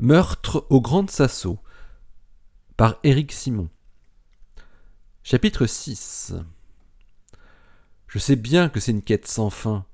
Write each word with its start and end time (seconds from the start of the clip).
Meurtre 0.00 0.64
au 0.70 0.80
Grand 0.80 1.10
Sasso 1.10 1.58
par 2.76 3.00
Éric 3.02 3.32
Simon. 3.32 3.68
Chapitre 5.24 5.66
6 5.66 6.34
Je 8.06 8.18
sais 8.20 8.36
bien 8.36 8.68
que 8.68 8.78
c'est 8.78 8.92
une 8.92 9.02
quête 9.02 9.26
sans 9.26 9.50
fin. 9.50 9.86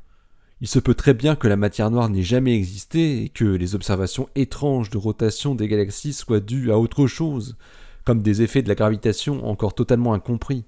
Il 0.61 0.69
se 0.69 0.79
peut 0.79 0.95
très 0.95 1.15
bien 1.15 1.37
que 1.37 1.49
la 1.49 1.57
matière 1.57 1.91
noire 1.91 2.11
n'ait 2.11 2.23
jamais 2.23 2.55
existé 2.55 3.23
et 3.23 3.29
que 3.31 3.47
les 3.47 3.75
observations 3.75 4.29
étranges 4.35 4.91
de 4.91 4.99
rotation 4.99 5.55
des 5.55 5.69
galaxies 5.69 6.13
soient 6.13 6.41
dues 6.41 6.71
à 6.71 6.79
autre 6.79 7.07
chose, 7.07 7.57
comme 8.05 8.21
des 8.21 8.43
effets 8.43 8.61
de 8.61 8.69
la 8.69 8.75
gravitation 8.75 9.49
encore 9.49 9.75
totalement 9.75 10.13
incompris. 10.13 10.67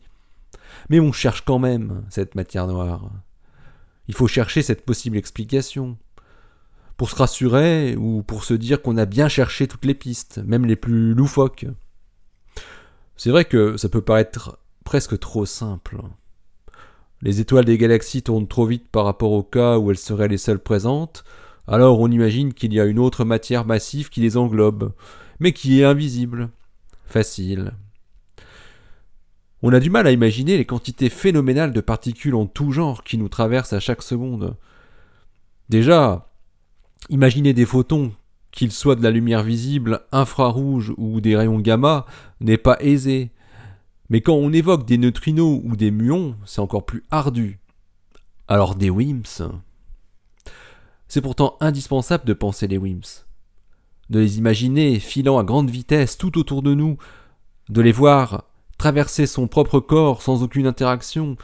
Mais 0.89 0.99
on 0.99 1.13
cherche 1.13 1.43
quand 1.43 1.59
même 1.59 2.07
cette 2.09 2.37
matière 2.37 2.69
noire. 2.69 3.11
Il 4.09 4.15
faut 4.15 4.29
chercher 4.29 4.63
cette 4.63 4.87
possible 4.87 5.19
explication 5.19 5.99
pour 6.97 7.11
se 7.11 7.17
rassurer 7.17 7.97
ou 7.97 8.23
pour 8.23 8.45
se 8.45 8.55
dire 8.55 8.83
qu'on 8.83 8.97
a 8.97 9.05
bien 9.05 9.29
cherché 9.29 9.67
toutes 9.67 9.85
les 9.85 9.95
pistes, 9.95 10.41
même 10.45 10.65
les 10.65 10.77
plus 10.77 11.15
loufoques. 11.15 11.67
C'est 13.17 13.31
vrai 13.31 13.45
que 13.45 13.77
ça 13.77 13.89
peut 13.89 14.03
paraître 14.03 14.59
presque 14.85 15.19
trop 15.19 15.47
simple. 15.47 16.01
Les 17.23 17.41
étoiles 17.41 17.65
des 17.65 17.79
galaxies 17.79 18.23
tournent 18.23 18.49
trop 18.49 18.67
vite 18.67 18.89
par 18.89 19.05
rapport 19.05 19.33
au 19.33 19.43
cas 19.43 19.79
où 19.79 19.91
elles 19.91 19.99
seraient 19.99 20.29
les 20.29 20.39
seules 20.39 20.59
présentes, 20.59 21.25
alors 21.67 22.01
on 22.01 22.11
imagine 22.11 22.55
qu'il 22.55 22.73
y 22.73 22.81
a 22.81 22.85
une 22.85 22.99
autre 22.99 23.25
matière 23.25 23.65
massive 23.65 24.09
qui 24.09 24.21
les 24.21 24.37
englobe, 24.37 24.93
mais 25.41 25.53
qui 25.53 25.81
est 25.81 25.85
invisible. 25.85 26.51
Facile. 27.07 27.73
On 29.63 29.73
a 29.73 29.81
du 29.81 29.91
mal 29.91 30.07
à 30.07 30.13
imaginer 30.13 30.57
les 30.57 30.67
quantités 30.67 31.09
phénoménales 31.09 31.73
de 31.73 31.81
particules 31.81 32.35
en 32.35 32.47
tout 32.47 32.73
genre 32.73 33.03
qui 33.03 33.19
nous 33.19 33.29
traversent 33.29 33.73
à 33.73 33.81
chaque 33.81 34.03
seconde. 34.03 34.57
Déjà, 35.69 36.26
Imaginer 37.09 37.53
des 37.53 37.67
photons, 37.67 38.13
qu'ils 38.51 38.73
soient 38.73 38.97
de 38.97 39.03
la 39.03 39.11
lumière 39.11 39.43
visible, 39.43 40.01
infrarouge 40.13 40.93
ou 40.97 41.21
des 41.21 41.37
rayons 41.37 41.61
gamma, 41.61 42.07
n'est 42.41 42.59
pas 42.59 42.77
aisé. 42.81 43.31
Mais 44.09 44.21
quand 44.21 44.35
on 44.35 44.53
évoque 44.53 44.87
des 44.87 44.99
neutrinos 44.99 45.61
ou 45.65 45.77
des 45.77 45.91
muons, 45.91 46.37
c'est 46.45 46.61
encore 46.61 46.87
plus 46.87 47.05
ardu. 47.11 47.61
Alors 48.49 48.75
des 48.75 48.91
WIMPs 48.91 49.43
C'est 51.09 51.21
pourtant 51.21 51.57
indispensable 51.61 52.25
de 52.25 52.33
penser 52.33 52.67
les 52.67 52.79
WIMPs. 52.79 53.27
De 54.11 54.21
les 54.21 54.39
imaginer 54.39 55.01
filant 55.01 55.39
à 55.39 55.45
grande 55.45 55.71
vitesse 55.71 56.17
tout 56.17 56.39
autour 56.39 56.63
de 56.63 56.75
nous, 56.75 56.97
de 57.69 57.81
les 57.83 57.93
voir 57.93 58.45
traverser 58.79 59.27
son 59.27 59.49
propre 59.49 59.81
corps 59.81 60.23
sans 60.23 60.43
aucune 60.43 60.67
interaction, 60.67 61.37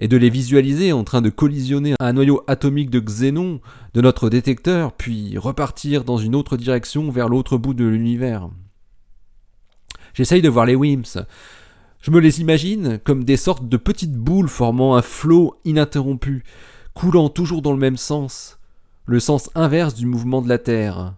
et 0.00 0.08
de 0.08 0.16
les 0.16 0.30
visualiser 0.30 0.92
en 0.92 1.04
train 1.04 1.20
de 1.20 1.30
collisionner 1.30 1.94
un 2.00 2.12
noyau 2.12 2.42
atomique 2.46 2.90
de 2.90 3.00
xénon 3.00 3.60
de 3.94 4.00
notre 4.00 4.30
détecteur, 4.30 4.92
puis 4.92 5.36
repartir 5.38 6.04
dans 6.04 6.18
une 6.18 6.34
autre 6.34 6.56
direction 6.56 7.10
vers 7.10 7.28
l'autre 7.28 7.56
bout 7.56 7.74
de 7.74 7.84
l'univers. 7.84 8.48
J'essaye 10.14 10.42
de 10.42 10.48
voir 10.48 10.66
les 10.66 10.74
WIMPs. 10.74 11.18
Je 12.00 12.10
me 12.10 12.20
les 12.20 12.40
imagine 12.40 12.98
comme 13.04 13.24
des 13.24 13.36
sortes 13.36 13.68
de 13.68 13.76
petites 13.76 14.16
boules 14.16 14.48
formant 14.48 14.96
un 14.96 15.02
flot 15.02 15.56
ininterrompu, 15.64 16.44
coulant 16.94 17.28
toujours 17.28 17.62
dans 17.62 17.72
le 17.72 17.78
même 17.78 17.96
sens, 17.96 18.58
le 19.06 19.20
sens 19.20 19.50
inverse 19.54 19.94
du 19.94 20.06
mouvement 20.06 20.42
de 20.42 20.48
la 20.48 20.58
Terre. 20.58 21.14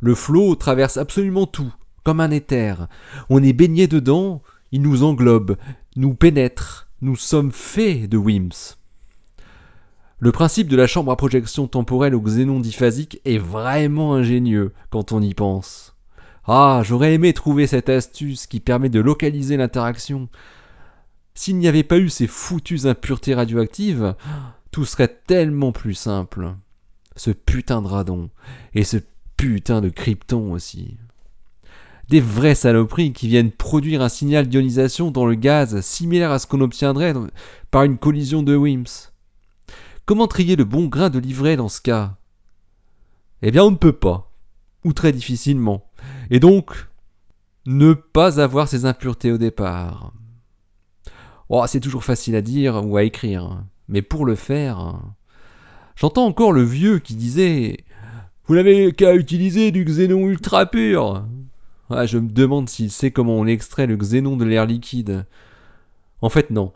Le 0.00 0.14
flot 0.14 0.54
traverse 0.54 0.96
absolument 0.96 1.46
tout, 1.46 1.72
comme 2.04 2.20
un 2.20 2.30
éther. 2.30 2.88
On 3.28 3.42
est 3.42 3.52
baigné 3.52 3.86
dedans, 3.86 4.42
il 4.72 4.82
nous 4.82 5.02
englobe, 5.02 5.56
nous 5.96 6.14
pénètre, 6.14 6.87
nous 7.00 7.16
sommes 7.16 7.52
faits 7.52 8.08
de 8.08 8.16
WIMPs. 8.16 8.76
Le 10.18 10.32
principe 10.32 10.66
de 10.66 10.76
la 10.76 10.88
chambre 10.88 11.12
à 11.12 11.16
projection 11.16 11.68
temporelle 11.68 12.14
au 12.14 12.20
xénon 12.20 12.58
diphasique 12.58 13.20
est 13.24 13.38
vraiment 13.38 14.14
ingénieux 14.14 14.72
quand 14.90 15.12
on 15.12 15.22
y 15.22 15.32
pense. 15.32 15.94
Ah, 16.44 16.82
j'aurais 16.84 17.14
aimé 17.14 17.32
trouver 17.32 17.68
cette 17.68 17.88
astuce 17.88 18.48
qui 18.48 18.58
permet 18.58 18.88
de 18.88 18.98
localiser 18.98 19.56
l'interaction. 19.56 20.28
S'il 21.34 21.58
n'y 21.58 21.68
avait 21.68 21.84
pas 21.84 21.98
eu 21.98 22.08
ces 22.08 22.26
foutues 22.26 22.86
impuretés 22.86 23.34
radioactives, 23.34 24.16
tout 24.72 24.84
serait 24.84 25.20
tellement 25.26 25.70
plus 25.70 25.94
simple. 25.94 26.54
Ce 27.14 27.30
putain 27.30 27.80
de 27.80 27.86
radon, 27.86 28.30
et 28.74 28.82
ce 28.82 28.96
putain 29.36 29.80
de 29.80 29.88
krypton 29.88 30.52
aussi 30.52 30.96
des 32.08 32.20
vraies 32.20 32.54
saloperies 32.54 33.12
qui 33.12 33.28
viennent 33.28 33.52
produire 33.52 34.02
un 34.02 34.08
signal 34.08 34.48
d'ionisation 34.48 35.10
dans 35.10 35.26
le 35.26 35.34
gaz 35.34 35.80
similaire 35.82 36.30
à 36.30 36.38
ce 36.38 36.46
qu'on 36.46 36.60
obtiendrait 36.60 37.14
par 37.70 37.82
une 37.82 37.98
collision 37.98 38.42
de 38.42 38.56
WIMPs. 38.56 39.12
Comment 40.06 40.26
trier 40.26 40.56
le 40.56 40.64
bon 40.64 40.86
grain 40.86 41.10
de 41.10 41.18
livret 41.18 41.56
dans 41.56 41.68
ce 41.68 41.82
cas? 41.82 42.16
Eh 43.42 43.50
bien, 43.50 43.62
on 43.62 43.70
ne 43.70 43.76
peut 43.76 43.92
pas, 43.92 44.32
ou 44.84 44.92
très 44.92 45.12
difficilement, 45.12 45.90
et 46.30 46.40
donc 46.40 46.88
ne 47.66 47.92
pas 47.92 48.40
avoir 48.40 48.68
ces 48.68 48.86
impuretés 48.86 49.30
au 49.30 49.38
départ. 49.38 50.12
Oh, 51.50 51.62
c'est 51.66 51.80
toujours 51.80 52.04
facile 52.04 52.36
à 52.36 52.40
dire 52.40 52.84
ou 52.86 52.96
à 52.96 53.04
écrire, 53.04 53.62
mais 53.88 54.00
pour 54.00 54.24
le 54.24 54.34
faire, 54.34 54.98
j'entends 55.94 56.26
encore 56.26 56.52
le 56.52 56.62
vieux 56.62 56.98
qui 56.98 57.14
disait 57.14 57.84
Vous 58.46 58.54
n'avez 58.54 58.92
qu'à 58.92 59.14
utiliser 59.14 59.70
du 59.70 59.84
xénon 59.84 60.26
ultra 60.26 60.64
pur 60.64 61.26
je 61.90 62.18
me 62.18 62.28
demande 62.28 62.68
s'il 62.68 62.90
sait 62.90 63.10
comment 63.10 63.36
on 63.36 63.46
extrait 63.46 63.86
le 63.86 63.96
xénon 63.96 64.36
de 64.36 64.44
l'air 64.44 64.66
liquide. 64.66 65.26
En 66.20 66.28
fait, 66.28 66.50
non. 66.50 66.72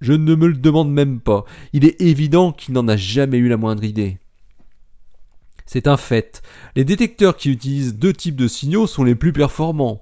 Je 0.00 0.12
ne 0.12 0.34
me 0.34 0.46
le 0.46 0.56
demande 0.56 0.92
même 0.92 1.20
pas. 1.20 1.44
Il 1.72 1.84
est 1.84 2.00
évident 2.00 2.52
qu'il 2.52 2.74
n'en 2.74 2.88
a 2.88 2.96
jamais 2.96 3.38
eu 3.38 3.48
la 3.48 3.56
moindre 3.56 3.84
idée. 3.84 4.18
C'est 5.66 5.86
un 5.86 5.96
fait. 5.96 6.42
Les 6.76 6.84
détecteurs 6.84 7.36
qui 7.36 7.50
utilisent 7.50 7.96
deux 7.96 8.12
types 8.12 8.36
de 8.36 8.48
signaux 8.48 8.86
sont 8.86 9.04
les 9.04 9.14
plus 9.14 9.32
performants. 9.32 10.00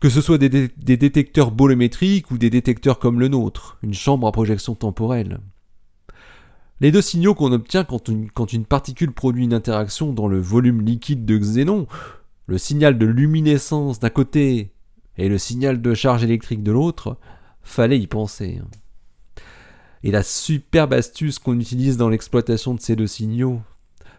Que 0.00 0.10
ce 0.10 0.20
soit 0.20 0.38
des, 0.38 0.68
détecteurs 0.76 1.50
bolométriques 1.50 2.30
ou 2.30 2.38
des 2.38 2.50
détecteurs 2.50 2.98
comme 2.98 3.20
le 3.20 3.28
nôtre, 3.28 3.78
une 3.82 3.94
chambre 3.94 4.26
à 4.26 4.32
projection 4.32 4.74
temporelle. 4.74 5.38
Les 6.80 6.90
deux 6.90 7.00
signaux 7.00 7.34
qu'on 7.34 7.52
obtient 7.52 7.84
quand 7.84 8.10
quand 8.34 8.52
une 8.52 8.66
particule 8.66 9.12
produit 9.12 9.44
une 9.44 9.54
interaction 9.54 10.12
dans 10.12 10.26
le 10.26 10.40
volume 10.40 10.82
liquide 10.82 11.24
de 11.24 11.38
xénon 11.38 11.86
le 12.46 12.58
signal 12.58 12.98
de 12.98 13.06
luminescence 13.06 14.00
d'un 14.00 14.10
côté 14.10 14.74
et 15.16 15.28
le 15.28 15.38
signal 15.38 15.80
de 15.80 15.94
charge 15.94 16.24
électrique 16.24 16.62
de 16.62 16.72
l'autre, 16.72 17.18
fallait 17.62 17.98
y 17.98 18.06
penser. 18.06 18.60
Et 20.02 20.10
la 20.10 20.22
superbe 20.22 20.92
astuce 20.92 21.38
qu'on 21.38 21.58
utilise 21.58 21.96
dans 21.96 22.08
l'exploitation 22.08 22.74
de 22.74 22.80
ces 22.80 22.96
deux 22.96 23.06
signaux, 23.06 23.62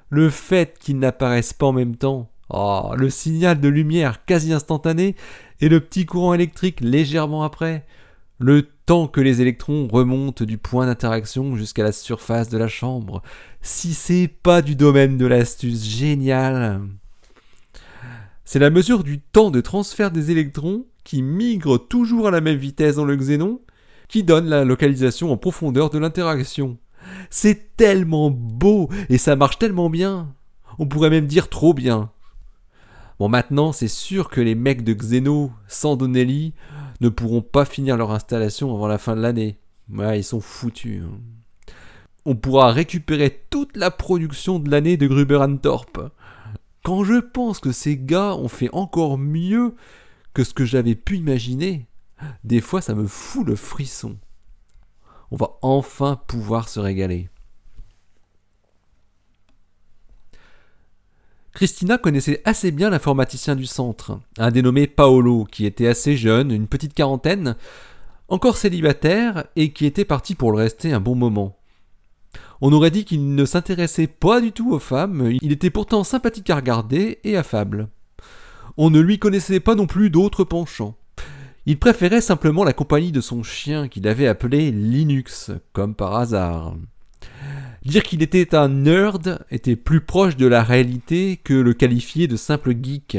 le 0.09 0.30
fait 0.30 0.78
qu'ils 0.80 1.00
n'apparaissent 1.00 1.53
pas 1.53 1.68
en 1.68 1.74
même 1.74 1.96
temps, 1.96 2.31
oh, 2.50 2.91
le 2.96 3.09
signal 3.09 3.59
de 3.59 3.68
lumière 3.68 4.25
quasi 4.25 4.53
instantané 4.53 5.16
et 5.62 5.69
le 5.69 5.80
petit 5.80 6.06
courant 6.06 6.34
électrique 6.34 6.81
légèrement 6.81 7.44
après, 7.44 7.85
le 8.40 8.68
temps 8.85 9.08
que 9.08 9.22
les 9.22 9.41
électrons 9.41 9.88
remontent 9.88 10.46
du 10.46 10.58
point 10.58 10.85
d'interaction 10.85 11.56
jusqu'à 11.56 11.84
la 11.84 11.91
surface 11.91 12.50
de 12.50 12.58
la 12.58 12.68
chambre, 12.68 13.22
si 13.62 13.94
c'est 13.94 14.28
pas 14.28 14.62
du 14.62 14.75
domaine 14.75 15.18
de 15.18 15.25
l'astuce 15.25 15.85
géniale. 15.85 16.81
C'est 18.46 18.60
la 18.60 18.70
mesure 18.70 19.04
du 19.04 19.20
temps 19.20 19.50
de 19.50 19.60
transfert 19.60 20.12
des 20.12 20.30
électrons 20.30 20.86
qui 21.04 21.24
migrent 21.24 21.80
toujours 21.80 22.28
à 22.28 22.32
la 22.32 22.42
même 22.42 22.58
vitesse 22.58 22.96
dans 22.96 23.06
le 23.06 23.16
xénon 23.16 23.60
qui 24.08 24.24
donne 24.24 24.46
la 24.46 24.64
localisation 24.64 25.32
en 25.32 25.38
profondeur 25.38 25.90
de 25.90 25.98
l'interaction. 25.98 26.78
C'est 27.32 27.76
tellement 27.76 28.30
beau 28.30 28.90
et 29.10 29.18
ça 29.18 29.36
marche 29.36 29.58
tellement 29.58 29.90
bien. 29.90 30.34
On 30.78 30.86
pourrait 30.86 31.10
même 31.10 31.26
dire 31.26 31.50
trop 31.50 31.74
bien. 31.74 32.12
Bon 33.18 33.30
maintenant 33.30 33.72
c'est 33.72 33.88
sûr 33.88 34.30
que 34.30 34.42
les 34.42 34.56
mecs 34.56 34.84
de 34.84 34.94
Xeno 34.94 35.52
sans 35.68 35.96
Donnelly 35.96 36.54
ne 37.02 37.10
pourront 37.10 37.42
pas 37.42 37.66
finir 37.66 37.98
leur 37.98 38.12
installation 38.12 38.74
avant 38.74 38.88
la 38.88 39.00
fin 39.00 39.16
de 39.16 39.22
l'année. 39.22 39.58
Ouais, 39.92 40.20
ils 40.20 40.24
sont 40.24 40.42
foutus. 40.42 41.02
Hein. 41.04 41.20
On 42.26 42.36
pourra 42.36 42.72
récupérer 42.72 43.46
toute 43.50 43.76
la 43.78 43.92
production 43.92 44.60
de 44.60 44.70
l'année 44.70 44.98
de 44.98 45.08
Gruber 45.08 45.46
Thorpe. 45.62 46.12
Quand 46.85 47.03
je 47.03 47.19
pense 47.19 47.59
que 47.59 47.72
ces 47.72 47.97
gars 47.97 48.35
ont 48.35 48.47
fait 48.47 48.70
encore 48.72 49.17
mieux 49.17 49.73
que 50.35 50.43
ce 50.43 50.53
que 50.53 50.66
j'avais 50.66 50.93
pu 50.93 51.17
imaginer, 51.17 51.87
des 52.43 52.61
fois 52.61 52.79
ça 52.79 52.93
me 52.93 53.08
fout 53.08 53.47
le 53.47 53.55
frisson. 53.55 54.17
On 55.32 55.35
va 55.35 55.58
enfin 55.64 56.22
pouvoir 56.28 56.70
se 56.70 56.79
régaler. 56.79 57.28
Christina 61.53 61.97
connaissait 61.97 62.43
assez 62.46 62.70
bien 62.70 62.91
l'informaticien 62.91 63.55
du 63.55 63.66
centre, 63.66 64.20
un 64.38 64.52
dénommé 64.52 64.85
Paolo, 64.85 65.46
qui 65.46 65.66
était 65.66 65.88
assez 65.88 66.16
jeune, 66.16 66.52
une 66.52 66.67
petite 66.67 66.93
quarantaine, 66.93 67.55
encore 68.28 68.58
célibataire 68.58 69.46
et 69.55 69.73
qui 69.73 69.88
était 69.88 70.05
parti 70.05 70.35
pour 70.35 70.52
le 70.52 70.59
rester 70.59 70.93
un 70.93 70.99
bon 70.99 71.16
moment. 71.16 71.58
On 72.61 72.72
aurait 72.72 72.91
dit 72.91 73.05
qu'il 73.05 73.35
ne 73.35 73.46
s'intéressait 73.46 74.07
pas 74.07 74.41
du 74.41 74.52
tout 74.52 74.72
aux 74.72 74.79
femmes, 74.79 75.31
il 75.41 75.52
était 75.52 75.69
pourtant 75.69 76.03
sympathique 76.03 76.49
à 76.49 76.55
regarder 76.55 77.19
et 77.23 77.35
affable. 77.37 77.90
On 78.78 78.90
ne 78.90 78.99
lui 78.99 79.19
connaissait 79.19 79.59
pas 79.59 79.75
non 79.75 79.87
plus 79.87 80.09
d'autres 80.09 80.43
penchants. 80.43 80.96
Il 81.66 81.79
préférait 81.79 82.22
simplement 82.22 82.63
la 82.63 82.73
compagnie 82.73 83.11
de 83.11 83.22
son 83.22 83.41
chien 83.41 83.87
qu'il 83.87 84.07
avait 84.07 84.28
appelé 84.28 84.72
Linux, 84.72 85.52
comme 85.73 85.96
par 85.96 86.16
hasard. 86.16 86.75
Dire 87.84 88.03
qu'il 88.03 88.22
était 88.22 88.55
un 88.55 88.67
nerd 88.67 89.46
était 89.52 89.75
plus 89.75 90.02
proche 90.02 90.37
de 90.37 90.47
la 90.47 90.63
réalité 90.63 91.37
que 91.43 91.53
le 91.53 91.73
qualifier 91.73 92.28
de 92.28 92.35
simple 92.35 92.73
geek. 92.81 93.17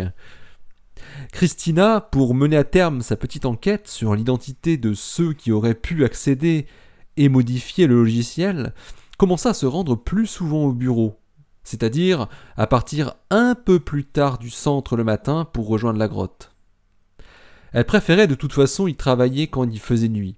Christina, 1.33 2.01
pour 2.01 2.35
mener 2.35 2.57
à 2.57 2.65
terme 2.65 3.01
sa 3.01 3.17
petite 3.17 3.47
enquête 3.47 3.89
sur 3.89 4.15
l'identité 4.15 4.77
de 4.77 4.93
ceux 4.93 5.33
qui 5.33 5.53
auraient 5.53 5.75
pu 5.75 6.05
accéder 6.05 6.67
et 7.17 7.29
modifier 7.29 7.87
le 7.87 7.97
logiciel, 7.97 8.75
commença 9.17 9.51
à 9.51 9.55
se 9.55 9.67
rendre 9.67 9.97
plus 9.97 10.27
souvent 10.27 10.65
au 10.65 10.73
bureau, 10.73 11.19
c'est-à-dire 11.65 12.29
à 12.57 12.67
partir 12.67 13.15
un 13.31 13.55
peu 13.55 13.81
plus 13.81 14.05
tard 14.05 14.39
du 14.39 14.51
centre 14.51 14.97
le 14.97 15.05
matin 15.05 15.45
pour 15.45 15.69
rejoindre 15.69 15.99
la 15.99 16.09
grotte. 16.09 16.53
Elle 17.73 17.85
préférait 17.85 18.27
de 18.27 18.35
toute 18.35 18.53
façon 18.53 18.87
y 18.87 18.95
travailler 18.95 19.49
quand 19.49 19.65
il 19.65 19.81
faisait 19.81 20.09
nuit. 20.09 20.37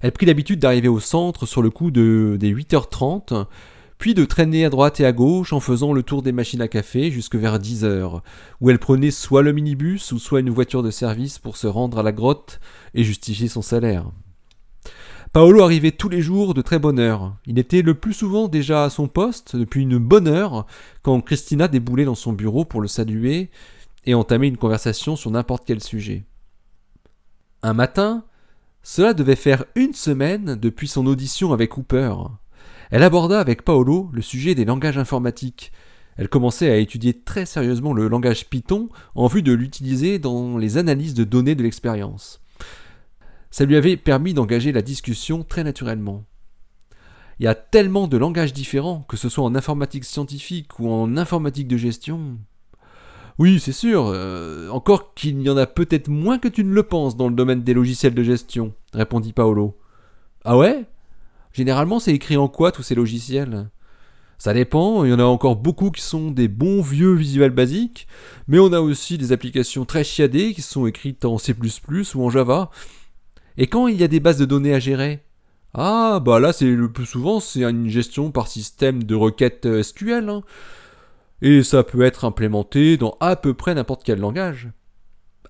Elle 0.00 0.12
prit 0.12 0.26
l'habitude 0.26 0.58
d'arriver 0.58 0.88
au 0.88 1.00
centre 1.00 1.46
sur 1.46 1.62
le 1.62 1.70
coup 1.70 1.90
de, 1.90 2.36
des 2.38 2.52
8h30, 2.52 3.46
puis 3.98 4.14
de 4.14 4.24
traîner 4.24 4.64
à 4.64 4.70
droite 4.70 4.98
et 4.98 5.06
à 5.06 5.12
gauche 5.12 5.52
en 5.52 5.60
faisant 5.60 5.92
le 5.92 6.02
tour 6.02 6.22
des 6.22 6.32
machines 6.32 6.60
à 6.60 6.66
café 6.66 7.12
jusque 7.12 7.36
vers 7.36 7.60
10 7.60 7.84
heures, 7.84 8.24
où 8.60 8.68
elle 8.68 8.80
prenait 8.80 9.12
soit 9.12 9.42
le 9.42 9.52
minibus 9.52 10.10
ou 10.10 10.18
soit 10.18 10.40
une 10.40 10.50
voiture 10.50 10.82
de 10.82 10.90
service 10.90 11.38
pour 11.38 11.56
se 11.56 11.68
rendre 11.68 12.00
à 12.00 12.02
la 12.02 12.10
grotte 12.10 12.58
et 12.94 13.04
justifier 13.04 13.46
son 13.46 13.62
salaire. 13.62 14.10
Paolo 15.32 15.62
arrivait 15.62 15.92
tous 15.92 16.10
les 16.10 16.20
jours 16.20 16.52
de 16.52 16.60
très 16.60 16.78
bonne 16.78 16.98
heure. 16.98 17.34
Il 17.46 17.58
était 17.58 17.80
le 17.80 17.94
plus 17.94 18.12
souvent 18.12 18.48
déjà 18.48 18.84
à 18.84 18.90
son 18.90 19.08
poste 19.08 19.56
depuis 19.56 19.80
une 19.80 19.96
bonne 19.96 20.28
heure 20.28 20.66
quand 21.00 21.22
Christina 21.22 21.68
déboulait 21.68 22.04
dans 22.04 22.14
son 22.14 22.34
bureau 22.34 22.66
pour 22.66 22.82
le 22.82 22.88
saluer 22.88 23.48
et 24.04 24.12
entamer 24.12 24.48
une 24.48 24.58
conversation 24.58 25.16
sur 25.16 25.30
n'importe 25.30 25.64
quel 25.66 25.82
sujet. 25.82 26.26
Un 27.62 27.72
matin, 27.72 28.26
cela 28.82 29.14
devait 29.14 29.34
faire 29.34 29.64
une 29.74 29.94
semaine 29.94 30.54
depuis 30.54 30.86
son 30.86 31.06
audition 31.06 31.54
avec 31.54 31.70
Cooper. 31.70 32.12
Elle 32.90 33.02
aborda 33.02 33.40
avec 33.40 33.62
Paolo 33.62 34.10
le 34.12 34.20
sujet 34.20 34.54
des 34.54 34.66
langages 34.66 34.98
informatiques. 34.98 35.72
Elle 36.18 36.28
commençait 36.28 36.70
à 36.70 36.76
étudier 36.76 37.14
très 37.14 37.46
sérieusement 37.46 37.94
le 37.94 38.06
langage 38.06 38.50
Python 38.50 38.90
en 39.14 39.28
vue 39.28 39.42
de 39.42 39.54
l'utiliser 39.54 40.18
dans 40.18 40.58
les 40.58 40.76
analyses 40.76 41.14
de 41.14 41.24
données 41.24 41.54
de 41.54 41.62
l'expérience. 41.62 42.41
Ça 43.52 43.66
lui 43.66 43.76
avait 43.76 43.98
permis 43.98 44.32
d'engager 44.32 44.72
la 44.72 44.80
discussion 44.80 45.44
très 45.44 45.62
naturellement. 45.62 46.24
Il 47.38 47.44
y 47.44 47.48
a 47.48 47.54
tellement 47.54 48.08
de 48.08 48.16
langages 48.16 48.54
différents, 48.54 49.04
que 49.08 49.18
ce 49.18 49.28
soit 49.28 49.44
en 49.44 49.54
informatique 49.54 50.04
scientifique 50.04 50.78
ou 50.78 50.90
en 50.90 51.18
informatique 51.18 51.68
de 51.68 51.76
gestion. 51.76 52.38
Oui, 53.38 53.60
c'est 53.60 53.72
sûr, 53.72 54.06
euh, 54.06 54.70
encore 54.70 55.12
qu'il 55.14 55.42
y 55.42 55.50
en 55.50 55.56
a 55.58 55.66
peut-être 55.66 56.08
moins 56.08 56.38
que 56.38 56.48
tu 56.48 56.64
ne 56.64 56.72
le 56.72 56.82
penses 56.82 57.16
dans 57.16 57.28
le 57.28 57.34
domaine 57.34 57.62
des 57.62 57.74
logiciels 57.74 58.14
de 58.14 58.22
gestion, 58.22 58.72
répondit 58.94 59.34
Paolo. 59.34 59.78
Ah 60.44 60.56
ouais? 60.56 60.86
Généralement, 61.52 62.00
c'est 62.00 62.14
écrit 62.14 62.38
en 62.38 62.48
quoi 62.48 62.72
tous 62.72 62.82
ces 62.82 62.94
logiciels? 62.94 63.68
Ça 64.38 64.54
dépend, 64.54 65.04
il 65.04 65.10
y 65.10 65.14
en 65.14 65.18
a 65.18 65.24
encore 65.24 65.56
beaucoup 65.56 65.90
qui 65.90 66.02
sont 66.02 66.30
des 66.30 66.48
bons 66.48 66.80
vieux 66.80 67.14
visuels 67.14 67.50
basiques, 67.50 68.08
mais 68.48 68.58
on 68.58 68.72
a 68.72 68.80
aussi 68.80 69.18
des 69.18 69.30
applications 69.32 69.84
très 69.84 70.04
chiadées 70.04 70.54
qui 70.54 70.62
sont 70.62 70.86
écrites 70.86 71.26
en 71.26 71.36
C++ 71.36 71.54
ou 72.14 72.24
en 72.24 72.30
Java. 72.30 72.70
Et 73.58 73.66
quand 73.66 73.88
il 73.88 74.00
y 74.00 74.04
a 74.04 74.08
des 74.08 74.20
bases 74.20 74.38
de 74.38 74.44
données 74.44 74.74
à 74.74 74.78
gérer? 74.78 75.24
Ah, 75.74 76.20
bah 76.24 76.38
là, 76.38 76.52
c'est 76.52 76.66
le 76.66 76.92
plus 76.92 77.06
souvent, 77.06 77.40
c'est 77.40 77.64
une 77.64 77.88
gestion 77.88 78.30
par 78.30 78.48
système 78.48 79.04
de 79.04 79.14
requêtes 79.14 79.66
euh, 79.66 79.82
SQL. 79.82 80.28
Hein. 80.28 80.42
Et 81.40 81.62
ça 81.62 81.82
peut 81.82 82.02
être 82.02 82.24
implémenté 82.24 82.96
dans 82.96 83.16
à 83.20 83.36
peu 83.36 83.54
près 83.54 83.74
n'importe 83.74 84.04
quel 84.04 84.20
langage. 84.20 84.70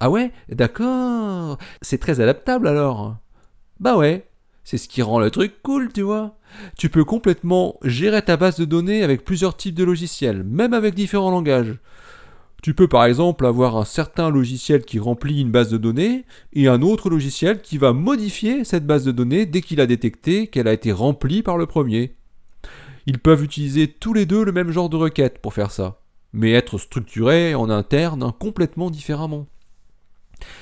Ah 0.01 0.11
ouais? 0.11 0.33
D'accord. 0.49 1.59
C'est 1.81 1.99
très 1.99 2.21
adaptable 2.21 2.69
alors. 2.69 3.17
Bah 3.81 3.97
ouais. 3.97 4.29
C'est 4.65 4.79
ce 4.79 4.89
qui 4.89 5.03
rend 5.03 5.19
le 5.19 5.31
truc 5.31 5.61
cool, 5.63 5.93
tu 5.93 6.03
vois. 6.03 6.37
Tu 6.79 6.89
peux 6.89 7.05
complètement 7.05 7.79
gérer 7.83 8.23
ta 8.23 8.37
base 8.37 8.59
de 8.59 8.65
données 8.65 9.03
avec 9.03 9.25
plusieurs 9.25 9.57
types 9.57 9.75
de 9.75 9.85
logiciels, 9.85 10.45
même 10.45 10.73
avec 10.73 10.95
différents 10.95 11.31
langages. 11.31 11.79
Tu 12.63 12.75
peux 12.75 12.87
par 12.87 13.05
exemple 13.05 13.45
avoir 13.45 13.77
un 13.77 13.85
certain 13.85 14.31
logiciel 14.31 14.85
qui 14.85 15.01
remplit 15.01 15.41
une 15.41 15.51
base 15.51 15.69
de 15.69 15.79
données 15.79 16.25
et 16.53 16.69
un 16.69 16.81
autre 16.81 17.11
logiciel 17.11 17.61
qui 17.61 17.77
va 17.77 17.93
modifier 17.93 18.65
cette 18.65 18.87
base 18.87 19.05
de 19.05 19.11
données 19.11 19.47
dès 19.47 19.63
qu'il 19.63 19.81
a 19.81 19.87
détecté 19.87 20.47
qu'elle 20.47 20.69
a 20.69 20.73
été 20.73 20.93
remplie 20.93 21.43
par 21.43 21.59
le 21.59 21.67
premier. 21.67 22.15
Ils 23.07 23.19
peuvent 23.19 23.43
utiliser 23.43 23.89
tous 23.89 24.15
les 24.15 24.27
deux 24.27 24.45
le 24.45 24.53
même 24.53 24.71
genre 24.71 24.89
de 24.89 24.97
requête 24.97 25.41
pour 25.41 25.55
faire 25.55 25.73
ça, 25.73 26.03
mais 26.33 26.53
être 26.53 26.79
structurés 26.79 27.57
en 27.57 27.69
interne 27.69 28.33
complètement 28.39 28.91
différemment. 28.91 29.49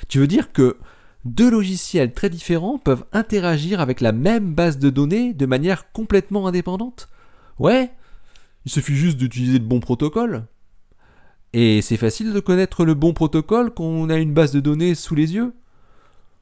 Tu 0.08 0.20
veux 0.20 0.26
dire 0.26 0.52
que 0.52 0.78
deux 1.26 1.50
logiciels 1.50 2.14
très 2.14 2.30
différents 2.30 2.78
peuvent 2.78 3.04
interagir 3.12 3.78
avec 3.78 4.00
la 4.00 4.12
même 4.12 4.54
base 4.54 4.78
de 4.78 4.88
données 4.88 5.34
de 5.34 5.44
manière 5.44 5.92
complètement 5.92 6.46
indépendante? 6.46 7.10
Ouais, 7.58 7.90
il 8.64 8.72
suffit 8.72 8.96
juste 8.96 9.18
d'utiliser 9.18 9.58
de 9.58 9.66
bons 9.66 9.80
protocoles. 9.80 10.46
Et 11.52 11.82
c'est 11.82 11.96
facile 11.96 12.32
de 12.32 12.40
connaître 12.40 12.84
le 12.84 12.94
bon 12.94 13.12
protocole 13.12 13.72
quand 13.72 13.84
on 13.84 14.08
a 14.08 14.16
une 14.16 14.32
base 14.34 14.52
de 14.52 14.60
données 14.60 14.94
sous 14.94 15.14
les 15.14 15.34
yeux? 15.34 15.52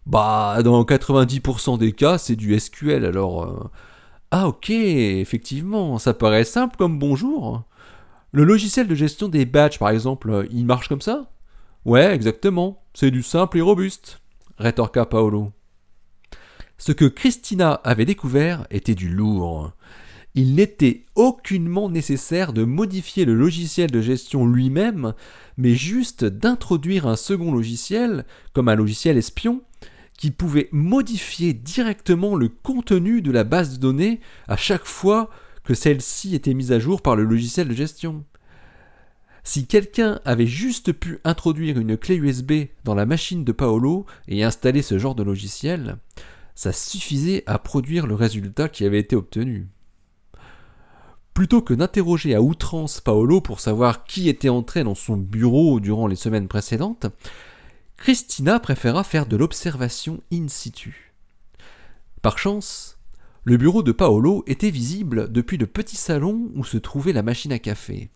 Bah, 0.06 0.60
dans 0.62 0.82
90% 0.84 1.78
des 1.78 1.92
cas, 1.92 2.18
c'est 2.18 2.36
du 2.36 2.58
SQL, 2.58 3.04
alors... 3.04 3.44
Euh, 3.44 3.70
ah 4.30 4.48
ok, 4.48 4.68
effectivement, 4.70 5.98
ça 5.98 6.12
paraît 6.12 6.44
simple 6.44 6.76
comme 6.76 6.98
bonjour. 6.98 7.62
Le 8.32 8.44
logiciel 8.44 8.86
de 8.86 8.94
gestion 8.94 9.28
des 9.28 9.46
badges, 9.46 9.78
par 9.78 9.88
exemple, 9.88 10.46
il 10.50 10.66
marche 10.66 10.88
comme 10.88 11.00
ça? 11.00 11.30
Ouais, 11.86 12.14
exactement, 12.14 12.82
c'est 12.92 13.10
du 13.10 13.22
simple 13.22 13.56
et 13.56 13.62
robuste 13.62 14.20
rétorqua 14.58 15.06
Paolo. 15.06 15.52
Ce 16.76 16.92
que 16.92 17.06
Christina 17.06 17.72
avait 17.84 18.04
découvert 18.04 18.66
était 18.70 18.94
du 18.94 19.08
lourd. 19.08 19.72
Il 20.40 20.54
n'était 20.54 21.04
aucunement 21.16 21.90
nécessaire 21.90 22.52
de 22.52 22.62
modifier 22.62 23.24
le 23.24 23.34
logiciel 23.34 23.90
de 23.90 24.00
gestion 24.00 24.46
lui-même, 24.46 25.14
mais 25.56 25.74
juste 25.74 26.24
d'introduire 26.24 27.08
un 27.08 27.16
second 27.16 27.50
logiciel, 27.50 28.24
comme 28.52 28.68
un 28.68 28.76
logiciel 28.76 29.18
espion, 29.18 29.62
qui 30.16 30.30
pouvait 30.30 30.68
modifier 30.70 31.54
directement 31.54 32.36
le 32.36 32.48
contenu 32.48 33.20
de 33.20 33.32
la 33.32 33.42
base 33.42 33.72
de 33.74 33.80
données 33.80 34.20
à 34.46 34.56
chaque 34.56 34.84
fois 34.84 35.28
que 35.64 35.74
celle-ci 35.74 36.36
était 36.36 36.54
mise 36.54 36.70
à 36.70 36.78
jour 36.78 37.02
par 37.02 37.16
le 37.16 37.24
logiciel 37.24 37.66
de 37.66 37.74
gestion. 37.74 38.24
Si 39.42 39.66
quelqu'un 39.66 40.20
avait 40.24 40.46
juste 40.46 40.92
pu 40.92 41.18
introduire 41.24 41.80
une 41.80 41.96
clé 41.96 42.14
USB 42.14 42.66
dans 42.84 42.94
la 42.94 43.06
machine 43.06 43.42
de 43.42 43.50
Paolo 43.50 44.06
et 44.28 44.44
installer 44.44 44.82
ce 44.82 45.00
genre 45.00 45.16
de 45.16 45.24
logiciel, 45.24 45.96
ça 46.54 46.72
suffisait 46.72 47.42
à 47.46 47.58
produire 47.58 48.06
le 48.06 48.14
résultat 48.14 48.68
qui 48.68 48.84
avait 48.84 49.00
été 49.00 49.16
obtenu. 49.16 49.66
Plutôt 51.38 51.62
que 51.62 51.72
d'interroger 51.72 52.34
à 52.34 52.42
outrance 52.42 53.00
Paolo 53.00 53.40
pour 53.40 53.60
savoir 53.60 54.02
qui 54.02 54.28
était 54.28 54.48
entré 54.48 54.82
dans 54.82 54.96
son 54.96 55.16
bureau 55.16 55.78
durant 55.78 56.08
les 56.08 56.16
semaines 56.16 56.48
précédentes, 56.48 57.06
Christina 57.96 58.58
préféra 58.58 59.04
faire 59.04 59.24
de 59.24 59.36
l'observation 59.36 60.20
in 60.32 60.48
situ. 60.48 61.14
Par 62.22 62.40
chance, 62.40 62.98
le 63.44 63.56
bureau 63.56 63.84
de 63.84 63.92
Paolo 63.92 64.42
était 64.48 64.70
visible 64.70 65.30
depuis 65.30 65.58
le 65.58 65.68
petit 65.68 65.94
salon 65.94 66.50
où 66.56 66.64
se 66.64 66.76
trouvait 66.76 67.12
la 67.12 67.22
machine 67.22 67.52
à 67.52 67.60
café. 67.60 68.10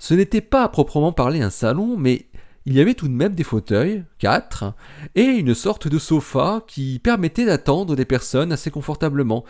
Ce 0.00 0.14
n'était 0.14 0.40
pas 0.40 0.64
à 0.64 0.68
proprement 0.68 1.12
parler 1.12 1.42
un 1.42 1.50
salon, 1.50 1.96
mais 1.96 2.26
il 2.66 2.74
y 2.74 2.80
avait 2.80 2.94
tout 2.94 3.06
de 3.06 3.12
même 3.12 3.36
des 3.36 3.44
fauteuils, 3.44 4.02
quatre, 4.18 4.74
et 5.14 5.22
une 5.22 5.54
sorte 5.54 5.86
de 5.86 6.00
sofa 6.00 6.64
qui 6.66 6.98
permettait 6.98 7.46
d'attendre 7.46 7.94
des 7.94 8.04
personnes 8.04 8.50
assez 8.50 8.72
confortablement, 8.72 9.44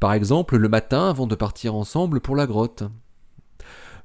par 0.00 0.12
exemple 0.12 0.56
le 0.56 0.68
matin 0.68 1.08
avant 1.08 1.26
de 1.26 1.34
partir 1.34 1.74
ensemble 1.74 2.20
pour 2.20 2.36
la 2.36 2.46
grotte. 2.46 2.84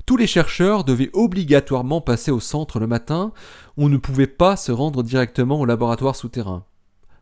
Tous 0.06 0.18
les 0.18 0.28
chercheurs 0.28 0.84
devaient 0.84 1.12
obligatoirement 1.14 2.02
passer 2.02 2.32
au 2.32 2.40
centre 2.40 2.80
le 2.80 2.88
matin, 2.88 3.32
on 3.78 3.88
ne 3.88 3.98
pouvait 3.98 4.28
pas 4.28 4.56
se 4.56 4.72
rendre 4.72 5.04
directement 5.04 5.60
au 5.60 5.66
laboratoire 5.66 6.16
souterrain. 6.16 6.66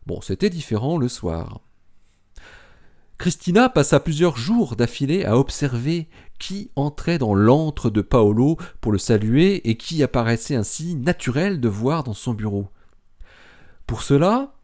Bon, 0.06 0.20
c'était 0.20 0.50
différent 0.50 0.96
le 0.96 1.08
soir. 1.08 1.60
Christina 3.18 3.68
passa 3.68 4.00
plusieurs 4.00 4.38
jours 4.38 4.76
d'affilée 4.76 5.26
à 5.26 5.36
observer 5.36 6.08
qui 6.38 6.70
entrait 6.74 7.18
dans 7.18 7.34
l'antre 7.34 7.90
de 7.90 8.00
Paolo 8.00 8.56
pour 8.80 8.92
le 8.92 8.98
saluer 8.98 9.68
et 9.68 9.76
qui 9.76 10.02
apparaissait 10.02 10.56
ainsi 10.56 10.96
naturel 10.96 11.60
de 11.60 11.68
voir 11.68 12.02
dans 12.02 12.14
son 12.14 12.32
bureau. 12.32 12.70
Pour 13.86 14.02
cela, 14.02 14.54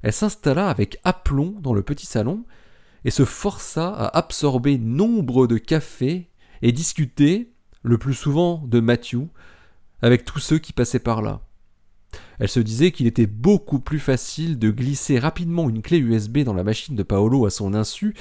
elle 0.00 0.14
s'installa 0.14 0.70
avec 0.70 0.98
aplomb 1.04 1.56
dans 1.60 1.74
le 1.74 1.82
petit 1.82 2.06
salon 2.06 2.44
et 3.06 3.10
se 3.12 3.24
força 3.24 3.88
à 3.88 4.18
absorber 4.18 4.78
nombre 4.78 5.46
de 5.46 5.58
cafés 5.58 6.28
et 6.60 6.72
discuter, 6.72 7.52
le 7.82 7.98
plus 7.98 8.14
souvent 8.14 8.64
de 8.66 8.80
Matthew, 8.80 9.28
avec 10.02 10.24
tous 10.24 10.40
ceux 10.40 10.58
qui 10.58 10.72
passaient 10.72 10.98
par 10.98 11.22
là. 11.22 11.40
Elle 12.40 12.48
se 12.48 12.58
disait 12.58 12.90
qu'il 12.90 13.06
était 13.06 13.28
beaucoup 13.28 13.78
plus 13.78 14.00
facile 14.00 14.58
de 14.58 14.72
glisser 14.72 15.20
rapidement 15.20 15.70
une 15.70 15.82
clé 15.82 15.98
USB 15.98 16.38
dans 16.38 16.52
la 16.52 16.64
machine 16.64 16.96
de 16.96 17.04
Paolo 17.04 17.46
à 17.46 17.50
son 17.50 17.74
insu 17.74 18.14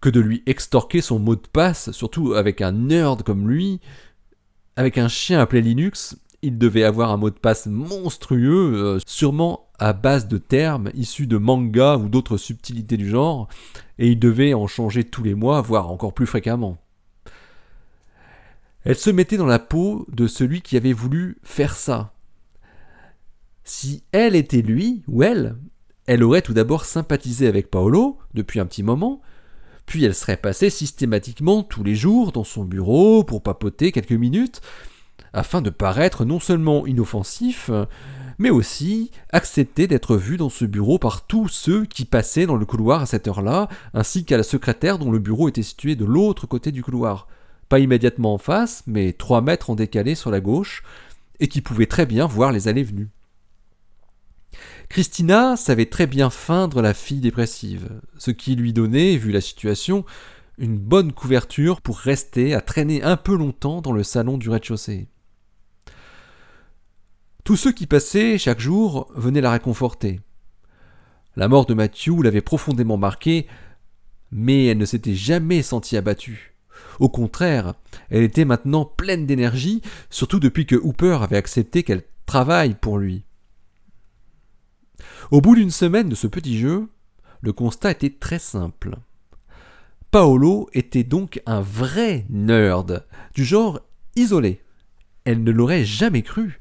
que 0.00 0.08
de 0.08 0.18
lui 0.18 0.42
extorquer 0.46 1.02
son 1.02 1.20
mot 1.20 1.36
de 1.36 1.46
passe, 1.46 1.92
surtout 1.92 2.34
avec 2.34 2.62
un 2.62 2.72
nerd 2.72 3.22
comme 3.22 3.48
lui, 3.48 3.80
avec 4.74 4.98
un 4.98 5.08
chien 5.08 5.38
appelé 5.38 5.62
Linux 5.62 6.16
il 6.42 6.58
devait 6.58 6.84
avoir 6.84 7.10
un 7.10 7.16
mot 7.16 7.30
de 7.30 7.38
passe 7.38 7.66
monstrueux, 7.66 8.74
euh, 8.74 8.98
sûrement 9.06 9.68
à 9.78 9.92
base 9.92 10.28
de 10.28 10.38
termes 10.38 10.90
issus 10.94 11.26
de 11.26 11.36
manga 11.36 11.96
ou 11.96 12.08
d'autres 12.08 12.36
subtilités 12.36 12.96
du 12.96 13.08
genre, 13.08 13.48
et 13.98 14.08
il 14.08 14.18
devait 14.18 14.54
en 14.54 14.66
changer 14.66 15.04
tous 15.04 15.22
les 15.22 15.34
mois, 15.34 15.60
voire 15.60 15.90
encore 15.90 16.14
plus 16.14 16.26
fréquemment. 16.26 16.78
Elle 18.84 18.96
se 18.96 19.10
mettait 19.10 19.36
dans 19.36 19.46
la 19.46 19.58
peau 19.58 20.06
de 20.10 20.26
celui 20.26 20.62
qui 20.62 20.76
avait 20.76 20.94
voulu 20.94 21.38
faire 21.42 21.76
ça. 21.76 22.14
Si 23.64 24.02
elle 24.12 24.34
était 24.34 24.62
lui, 24.62 25.02
ou 25.06 25.22
elle, 25.22 25.56
elle 26.06 26.22
aurait 26.22 26.42
tout 26.42 26.54
d'abord 26.54 26.86
sympathisé 26.86 27.46
avec 27.46 27.70
Paolo 27.70 28.18
depuis 28.32 28.58
un 28.58 28.66
petit 28.66 28.82
moment, 28.82 29.20
puis 29.84 30.04
elle 30.04 30.14
serait 30.14 30.36
passée 30.36 30.70
systématiquement 30.70 31.62
tous 31.62 31.84
les 31.84 31.94
jours 31.94 32.32
dans 32.32 32.44
son 32.44 32.64
bureau 32.64 33.22
pour 33.22 33.42
papoter 33.42 33.92
quelques 33.92 34.12
minutes, 34.12 34.60
afin 35.32 35.62
de 35.62 35.70
paraître 35.70 36.24
non 36.24 36.40
seulement 36.40 36.86
inoffensif, 36.86 37.70
mais 38.38 38.50
aussi 38.50 39.10
accepter 39.30 39.86
d'être 39.86 40.16
vue 40.16 40.38
dans 40.38 40.48
ce 40.48 40.64
bureau 40.64 40.98
par 40.98 41.26
tous 41.26 41.48
ceux 41.48 41.84
qui 41.84 42.06
passaient 42.06 42.46
dans 42.46 42.56
le 42.56 42.64
couloir 42.64 43.02
à 43.02 43.06
cette 43.06 43.28
heure-là, 43.28 43.68
ainsi 43.92 44.24
qu'à 44.24 44.38
la 44.38 44.42
secrétaire 44.42 44.98
dont 44.98 45.10
le 45.10 45.18
bureau 45.18 45.48
était 45.48 45.62
situé 45.62 45.94
de 45.94 46.06
l'autre 46.06 46.46
côté 46.46 46.72
du 46.72 46.82
couloir, 46.82 47.28
pas 47.68 47.78
immédiatement 47.78 48.34
en 48.34 48.38
face, 48.38 48.82
mais 48.86 49.12
trois 49.12 49.42
mètres 49.42 49.68
en 49.68 49.74
décalé 49.74 50.14
sur 50.14 50.30
la 50.30 50.40
gauche, 50.40 50.82
et 51.38 51.48
qui 51.48 51.60
pouvait 51.60 51.86
très 51.86 52.06
bien 52.06 52.26
voir 52.26 52.50
les 52.50 52.66
allées-venues. 52.66 53.10
Christina 54.88 55.56
savait 55.56 55.86
très 55.86 56.06
bien 56.06 56.30
feindre 56.30 56.82
la 56.82 56.94
fille 56.94 57.20
dépressive, 57.20 58.00
ce 58.18 58.30
qui 58.30 58.56
lui 58.56 58.72
donnait, 58.72 59.16
vu 59.16 59.32
la 59.32 59.40
situation, 59.40 60.04
une 60.58 60.78
bonne 60.78 61.12
couverture 61.12 61.80
pour 61.80 61.98
rester 61.98 62.54
à 62.54 62.60
traîner 62.60 63.02
un 63.02 63.16
peu 63.16 63.36
longtemps 63.36 63.82
dans 63.82 63.92
le 63.92 64.02
salon 64.02 64.36
du 64.36 64.48
rez-de-chaussée. 64.48 65.08
Tous 67.44 67.56
ceux 67.56 67.72
qui 67.72 67.86
passaient 67.86 68.38
chaque 68.38 68.60
jour 68.60 69.10
venaient 69.14 69.40
la 69.40 69.52
réconforter. 69.52 70.20
La 71.36 71.48
mort 71.48 71.66
de 71.66 71.74
Matthew 71.74 72.22
l'avait 72.22 72.40
profondément 72.40 72.96
marquée, 72.96 73.46
mais 74.30 74.66
elle 74.66 74.78
ne 74.78 74.84
s'était 74.84 75.14
jamais 75.14 75.62
sentie 75.62 75.96
abattue. 75.96 76.54
Au 76.98 77.08
contraire, 77.08 77.74
elle 78.10 78.22
était 78.22 78.44
maintenant 78.44 78.84
pleine 78.84 79.26
d'énergie, 79.26 79.82
surtout 80.10 80.40
depuis 80.40 80.66
que 80.66 80.76
Hooper 80.76 81.18
avait 81.22 81.36
accepté 81.36 81.82
qu'elle 81.82 82.04
travaille 82.26 82.74
pour 82.74 82.98
lui. 82.98 83.24
Au 85.30 85.40
bout 85.40 85.54
d'une 85.54 85.70
semaine 85.70 86.08
de 86.08 86.14
ce 86.14 86.26
petit 86.26 86.58
jeu, 86.58 86.88
le 87.40 87.52
constat 87.52 87.92
était 87.92 88.10
très 88.10 88.38
simple. 88.38 88.96
Paolo 90.10 90.68
était 90.72 91.04
donc 91.04 91.40
un 91.46 91.60
vrai 91.60 92.26
nerd, 92.28 93.06
du 93.34 93.44
genre 93.44 93.80
isolé. 94.16 94.60
Elle 95.24 95.44
ne 95.44 95.52
l'aurait 95.52 95.84
jamais 95.84 96.22
cru. 96.22 96.58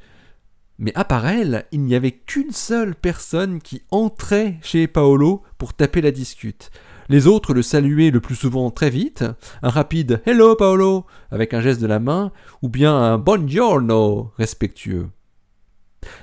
Mais 0.79 0.93
à 0.95 1.03
part 1.03 1.27
elle, 1.27 1.65
il 1.74 1.81
n'y 1.81 1.93
avait 1.93 2.13
qu'une 2.13 2.51
seule 2.51 2.95
personne 2.95 3.62
qui 3.62 3.81
entrait 3.91 4.57
chez 4.62 4.88
Paolo 4.88 5.43
pour 5.57 5.74
taper 5.74 6.00
la 6.00 6.12
discute. 6.12 6.71
Les 7.09 7.27
autres 7.27 7.53
le 7.53 7.62
saluaient 7.62 8.12
le 8.12 8.21
plus 8.21 8.36
souvent 8.36 8.71
très 8.71 8.89
vite, 8.89 9.25
un 9.62 9.69
rapide 9.69 10.21
Hello 10.25 10.55
Paolo 10.55 11.05
avec 11.31 11.53
un 11.53 11.59
geste 11.59 11.81
de 11.81 11.88
la 11.88 12.00
main, 12.00 12.31
ou 12.62 12.69
bien 12.69 12.95
un 12.95 13.17
Buongiorno 13.17 14.31
respectueux. 14.38 15.09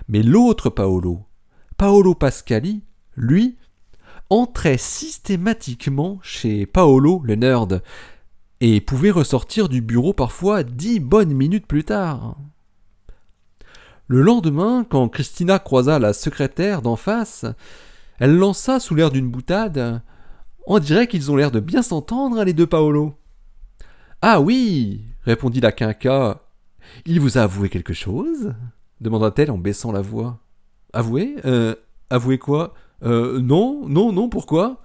Mais 0.09 0.23
l'autre 0.23 0.71
Paolo, 0.71 1.27
Paolo 1.77 2.15
Pascali, 2.15 2.83
lui, 3.15 3.59
entrait 4.31 4.79
systématiquement 4.79 6.19
chez 6.23 6.65
Paolo 6.65 7.21
le 7.25 7.35
nerd, 7.35 7.83
et 8.61 8.81
pouvait 8.81 9.11
ressortir 9.11 9.69
du 9.69 9.83
bureau 9.83 10.15
parfois 10.15 10.63
dix 10.63 10.99
bonnes 10.99 11.35
minutes 11.35 11.67
plus 11.67 11.85
tard. 11.85 12.39
Le 14.09 14.23
lendemain, 14.23 14.87
quand 14.89 15.09
Christina 15.09 15.59
croisa 15.59 15.99
la 15.99 16.13
secrétaire 16.13 16.81
d'en 16.83 16.97
face, 16.97 17.45
elle 18.19 18.37
lança 18.37 18.79
sous 18.79 18.95
l'air 18.95 19.11
d'une 19.11 19.29
boutade 19.31 20.01
On 20.67 20.79
dirait 20.79 21.09
qu'ils 21.09 21.31
ont 21.31 21.37
l'air 21.37 21.51
de 21.51 21.61
bien 21.61 21.83
s'entendre, 21.83 22.43
les 22.45 22.53
deux 22.53 22.67
Paolo. 22.67 23.15
Ah 24.23 24.41
oui 24.41 25.03
répondit 25.27 25.61
la 25.61 25.73
quinca. 25.73 26.41
Il 27.05 27.21
vous 27.21 27.37
a 27.37 27.43
avoué 27.43 27.69
quelque 27.69 27.93
chose? 27.95 28.55
demanda-t-elle 29.01 29.51
en 29.51 29.59
baissant 29.59 29.93
la 29.93 30.01
voix. 30.01 30.39
Avoué? 30.93 31.37
Euh, 31.45 31.75
Avoué 32.09 32.39
quoi? 32.39 32.73
Euh, 33.03 33.41
Non, 33.41 33.87
non, 33.89 34.13
non, 34.13 34.29
pourquoi? 34.29 34.81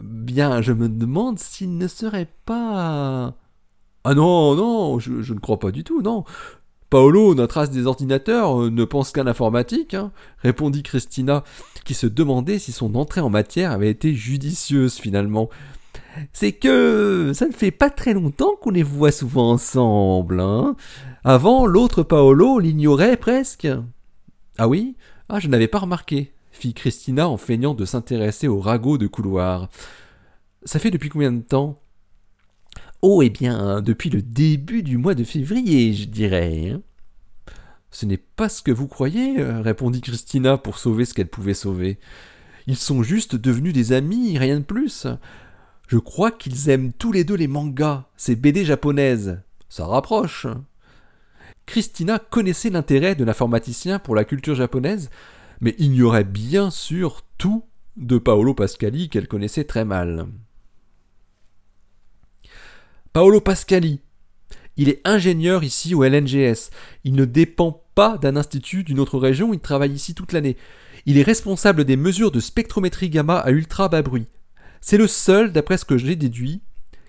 Bien, 0.00 0.62
je 0.62 0.72
me 0.72 0.88
demande 0.88 1.38
s'il 1.38 1.76
ne 1.76 1.88
serait 1.88 2.28
pas. 2.44 3.34
Ah 4.04 4.14
non, 4.14 4.54
non, 4.54 4.98
je, 4.98 5.22
je, 5.22 5.34
ne 5.34 5.38
crois 5.40 5.58
pas 5.58 5.70
du 5.70 5.84
tout, 5.84 6.02
non. 6.02 6.24
Paolo, 6.92 7.34
notre 7.34 7.56
as 7.56 7.68
des 7.68 7.86
ordinateurs, 7.86 8.64
euh, 8.64 8.68
ne 8.68 8.84
pense 8.84 9.12
qu'à 9.12 9.24
l'informatique, 9.24 9.94
hein, 9.94 10.12
répondit 10.40 10.82
Christina, 10.82 11.42
qui 11.86 11.94
se 11.94 12.06
demandait 12.06 12.58
si 12.58 12.70
son 12.70 12.94
entrée 12.96 13.22
en 13.22 13.30
matière 13.30 13.72
avait 13.72 13.88
été 13.88 14.14
judicieuse 14.14 14.96
finalement. 14.96 15.48
C'est 16.34 16.52
que 16.52 17.32
ça 17.34 17.46
ne 17.46 17.52
fait 17.52 17.70
pas 17.70 17.88
très 17.88 18.12
longtemps 18.12 18.56
qu'on 18.60 18.72
les 18.72 18.82
voit 18.82 19.10
souvent 19.10 19.52
ensemble. 19.52 20.38
Hein. 20.40 20.76
Avant, 21.24 21.64
l'autre 21.64 22.02
Paolo 22.02 22.58
l'ignorait 22.58 23.16
presque. 23.16 23.68
Ah 24.58 24.68
oui? 24.68 24.94
Ah, 25.30 25.40
je 25.40 25.48
n'avais 25.48 25.68
pas 25.68 25.78
remarqué, 25.78 26.34
fit 26.50 26.74
Christina 26.74 27.26
en 27.26 27.38
feignant 27.38 27.72
de 27.72 27.86
s'intéresser 27.86 28.48
au 28.48 28.60
ragot 28.60 28.98
de 28.98 29.06
couloir. 29.06 29.70
Ça 30.64 30.78
fait 30.78 30.90
depuis 30.90 31.08
combien 31.08 31.32
de 31.32 31.40
temps? 31.40 31.81
Oh, 33.02 33.20
eh 33.20 33.30
bien, 33.30 33.80
depuis 33.80 34.10
le 34.10 34.22
début 34.22 34.84
du 34.84 34.96
mois 34.96 35.16
de 35.16 35.24
février, 35.24 35.92
je 35.92 36.04
dirais. 36.04 36.70
Hein. 36.70 36.82
Ce 37.90 38.06
n'est 38.06 38.16
pas 38.16 38.48
ce 38.48 38.62
que 38.62 38.70
vous 38.70 38.86
croyez, 38.86 39.40
euh, 39.40 39.60
répondit 39.60 40.00
Christina 40.00 40.56
pour 40.56 40.78
sauver 40.78 41.04
ce 41.04 41.12
qu'elle 41.12 41.28
pouvait 41.28 41.52
sauver. 41.52 41.98
Ils 42.68 42.76
sont 42.76 43.02
juste 43.02 43.34
devenus 43.34 43.74
des 43.74 43.92
amis, 43.92 44.38
rien 44.38 44.60
de 44.60 44.64
plus. 44.64 45.08
Je 45.88 45.98
crois 45.98 46.30
qu'ils 46.30 46.70
aiment 46.70 46.92
tous 46.92 47.10
les 47.10 47.24
deux 47.24 47.34
les 47.34 47.48
mangas, 47.48 48.04
ces 48.16 48.36
BD 48.36 48.64
japonaises. 48.64 49.42
Ça 49.68 49.84
rapproche. 49.84 50.46
Christina 51.66 52.18
connaissait 52.18 52.70
l'intérêt 52.70 53.14
de 53.14 53.24
l'informaticien 53.24 53.98
pour 53.98 54.14
la 54.14 54.24
culture 54.24 54.54
japonaise, 54.54 55.10
mais 55.60 55.74
ignorait 55.78 56.24
bien 56.24 56.70
sûr 56.70 57.22
tout 57.36 57.64
de 57.96 58.18
Paolo 58.18 58.54
Pascali 58.54 59.08
qu'elle 59.08 59.28
connaissait 59.28 59.64
très 59.64 59.84
mal. 59.84 60.28
Paolo 63.12 63.42
Pascali. 63.42 64.00
Il 64.78 64.88
est 64.88 65.02
ingénieur 65.04 65.64
ici 65.64 65.94
au 65.94 66.02
LNGS. 66.02 66.70
Il 67.04 67.12
ne 67.12 67.26
dépend 67.26 67.84
pas 67.94 68.16
d'un 68.16 68.36
institut 68.36 68.84
d'une 68.84 69.00
autre 69.00 69.18
région, 69.18 69.52
il 69.52 69.60
travaille 69.60 69.92
ici 69.92 70.14
toute 70.14 70.32
l'année. 70.32 70.56
Il 71.04 71.18
est 71.18 71.22
responsable 71.22 71.84
des 71.84 71.98
mesures 71.98 72.30
de 72.30 72.40
spectrométrie 72.40 73.10
gamma 73.10 73.36
à 73.36 73.50
ultra 73.50 73.90
bas 73.90 74.00
bruit. 74.00 74.28
C'est 74.80 74.96
le 74.96 75.06
seul, 75.06 75.52
d'après 75.52 75.76
ce 75.76 75.84
que 75.84 75.98
j'ai 75.98 76.16
déduit, 76.16 76.62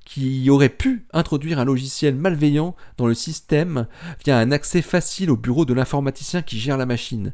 qui 0.03 0.50
aurait 0.50 0.67
pu 0.67 1.07
introduire 1.13 1.57
un 1.57 1.65
logiciel 1.65 2.15
malveillant 2.15 2.75
dans 2.98 3.07
le 3.07 3.13
système 3.13 3.88
via 4.25 4.38
un 4.38 4.51
accès 4.51 4.81
facile 4.81 5.31
au 5.31 5.38
bureau 5.38 5.63
de 5.63 5.74
l'informaticien 5.74 6.41
qui 6.41 6.60
gère 6.60 6.75
la 6.75 6.86
machine. 6.86 7.33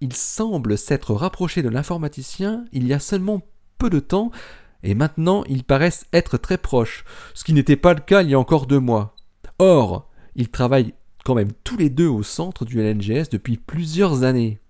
Il 0.00 0.14
semble 0.14 0.78
s'être 0.78 1.12
rapproché 1.12 1.60
de 1.60 1.68
l'informaticien 1.68 2.64
il 2.72 2.86
y 2.86 2.94
a 2.94 3.00
seulement 3.00 3.42
peu 3.76 3.90
de 3.90 4.00
temps, 4.00 4.30
et 4.82 4.94
maintenant 4.94 5.44
ils 5.48 5.64
paraissent 5.64 6.06
être 6.12 6.36
très 6.38 6.58
proches, 6.58 7.04
ce 7.34 7.44
qui 7.44 7.52
n'était 7.52 7.76
pas 7.76 7.94
le 7.94 8.00
cas 8.00 8.22
il 8.22 8.30
y 8.30 8.34
a 8.34 8.38
encore 8.38 8.66
deux 8.66 8.80
mois. 8.80 9.14
Or, 9.58 10.08
ils 10.36 10.50
travaillent 10.50 10.94
quand 11.24 11.34
même 11.34 11.52
tous 11.64 11.76
les 11.76 11.90
deux 11.90 12.06
au 12.06 12.22
centre 12.22 12.64
du 12.64 12.80
LNGS 12.80 13.28
depuis 13.30 13.56
plusieurs 13.56 14.22
années. 14.22 14.60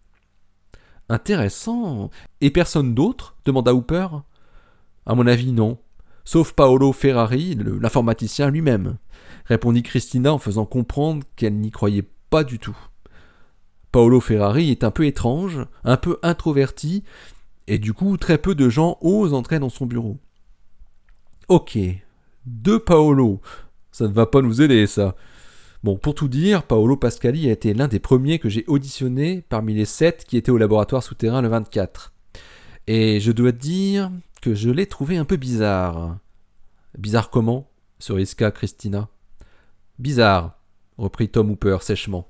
Intéressant. 1.08 2.10
Et 2.40 2.50
personne 2.50 2.94
d'autre 2.94 3.36
demanda 3.44 3.74
Hooper. 3.74 4.08
À 5.06 5.14
mon 5.14 5.26
avis, 5.26 5.52
non. 5.52 5.78
Sauf 6.24 6.52
Paolo 6.52 6.92
Ferrari, 6.92 7.56
l'informaticien 7.80 8.50
lui-même, 8.50 8.98
répondit 9.46 9.82
Christina 9.82 10.32
en 10.32 10.38
faisant 10.38 10.66
comprendre 10.66 11.24
qu'elle 11.36 11.56
n'y 11.56 11.70
croyait 11.70 12.06
pas 12.28 12.44
du 12.44 12.58
tout. 12.58 12.76
Paolo 13.92 14.20
Ferrari 14.20 14.70
est 14.70 14.84
un 14.84 14.90
peu 14.90 15.06
étrange, 15.06 15.64
un 15.84 15.96
peu 15.96 16.18
introverti, 16.22 17.04
et 17.68 17.78
du 17.78 17.92
coup, 17.92 18.16
très 18.16 18.38
peu 18.38 18.54
de 18.54 18.70
gens 18.70 18.96
osent 19.02 19.34
entrer 19.34 19.58
dans 19.58 19.68
son 19.68 19.84
bureau. 19.84 20.16
Ok, 21.48 21.78
deux 22.46 22.78
Paolo. 22.78 23.42
Ça 23.92 24.08
ne 24.08 24.12
va 24.12 24.24
pas 24.24 24.40
nous 24.40 24.62
aider, 24.62 24.86
ça. 24.86 25.14
Bon, 25.84 25.98
pour 25.98 26.14
tout 26.14 26.28
dire, 26.28 26.62
Paolo 26.62 26.96
Pascali 26.96 27.46
a 27.46 27.52
été 27.52 27.74
l'un 27.74 27.86
des 27.86 27.98
premiers 27.98 28.38
que 28.38 28.48
j'ai 28.48 28.64
auditionné 28.68 29.44
parmi 29.50 29.74
les 29.74 29.84
sept 29.84 30.24
qui 30.24 30.38
étaient 30.38 30.50
au 30.50 30.56
laboratoire 30.56 31.02
souterrain 31.02 31.42
le 31.42 31.48
24. 31.48 32.14
Et 32.86 33.20
je 33.20 33.32
dois 33.32 33.52
dire 33.52 34.10
que 34.40 34.54
je 34.54 34.70
l'ai 34.70 34.86
trouvé 34.86 35.18
un 35.18 35.26
peu 35.26 35.36
bizarre. 35.36 36.18
Bizarre 36.96 37.28
comment 37.28 37.68
se 37.98 38.14
risqua 38.14 38.50
Christina. 38.50 39.08
Bizarre, 39.98 40.58
reprit 40.96 41.28
Tom 41.28 41.50
Hooper 41.50 41.78
sèchement, 41.82 42.28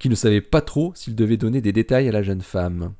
qui 0.00 0.08
ne 0.08 0.16
savait 0.16 0.40
pas 0.40 0.62
trop 0.62 0.92
s'il 0.96 1.14
devait 1.14 1.36
donner 1.36 1.60
des 1.60 1.72
détails 1.72 2.08
à 2.08 2.12
la 2.12 2.22
jeune 2.22 2.40
femme. 2.40 2.94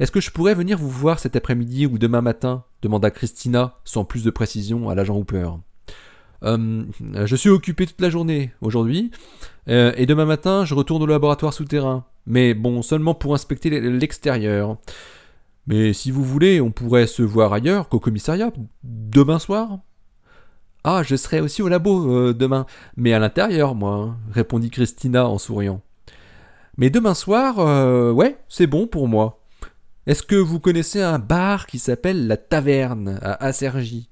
Est-ce 0.00 0.12
que 0.12 0.20
je 0.20 0.30
pourrais 0.30 0.54
venir 0.54 0.78
vous 0.78 0.90
voir 0.90 1.18
cet 1.18 1.34
après-midi 1.34 1.86
ou 1.86 1.98
demain 1.98 2.20
matin 2.20 2.64
demanda 2.82 3.10
Christina, 3.10 3.78
sans 3.84 4.04
plus 4.04 4.22
de 4.22 4.30
précision, 4.30 4.88
à 4.88 4.94
l'agent 4.94 5.16
Hooper. 5.16 5.50
Euh, 6.44 6.84
je 7.24 7.36
suis 7.36 7.48
occupé 7.48 7.86
toute 7.86 8.00
la 8.00 8.10
journée 8.10 8.52
aujourd'hui. 8.60 9.10
Euh, 9.68 9.92
et 9.96 10.06
demain 10.06 10.24
matin, 10.24 10.64
je 10.64 10.74
retourne 10.74 11.02
au 11.02 11.06
laboratoire 11.06 11.52
souterrain. 11.52 12.04
Mais 12.26 12.54
bon, 12.54 12.82
seulement 12.82 13.14
pour 13.14 13.34
inspecter 13.34 13.70
l'extérieur. 13.80 14.76
Mais 15.66 15.92
si 15.92 16.10
vous 16.10 16.24
voulez, 16.24 16.60
on 16.60 16.70
pourrait 16.70 17.06
se 17.06 17.22
voir 17.22 17.52
ailleurs 17.52 17.88
qu'au 17.88 17.98
commissariat, 17.98 18.52
demain 18.84 19.38
soir. 19.38 19.80
Ah, 20.84 21.02
je 21.02 21.16
serai 21.16 21.40
aussi 21.40 21.60
au 21.60 21.68
labo 21.68 22.10
euh, 22.10 22.32
demain, 22.32 22.64
mais 22.96 23.12
à 23.12 23.18
l'intérieur, 23.18 23.74
moi, 23.74 24.16
répondit 24.30 24.70
Christina 24.70 25.28
en 25.28 25.38
souriant. 25.38 25.82
Mais 26.78 26.88
demain 26.88 27.14
soir, 27.14 27.58
euh, 27.58 28.12
ouais, 28.12 28.38
c'est 28.48 28.68
bon 28.68 28.86
pour 28.86 29.08
moi. 29.08 29.37
Est-ce 30.08 30.22
que 30.22 30.36
vous 30.36 30.58
connaissez 30.58 31.02
un 31.02 31.18
bar 31.18 31.66
qui 31.66 31.78
s'appelle 31.78 32.28
La 32.28 32.38
Taverne 32.38 33.18
à 33.20 33.44
Acergy 33.44 34.08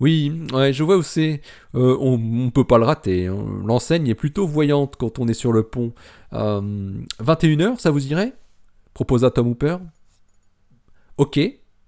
Oui, 0.00 0.46
ouais, 0.54 0.72
je 0.72 0.82
vois 0.82 0.96
où 0.96 1.02
c'est. 1.02 1.42
Euh, 1.74 1.94
on, 2.00 2.16
ne 2.16 2.48
peut 2.48 2.64
pas 2.64 2.78
le 2.78 2.86
rater. 2.86 3.26
Hein. 3.26 3.36
L'enseigne 3.66 4.08
est 4.08 4.14
plutôt 4.14 4.46
voyante 4.46 4.96
quand 4.96 5.18
on 5.18 5.28
est 5.28 5.34
sur 5.34 5.52
le 5.52 5.62
pont. 5.62 5.92
21h, 6.32 7.78
ça 7.78 7.90
vous 7.90 8.06
irait? 8.06 8.32
Proposa 8.94 9.30
Tom 9.30 9.48
Hooper? 9.48 9.76
Ok, 11.18 11.38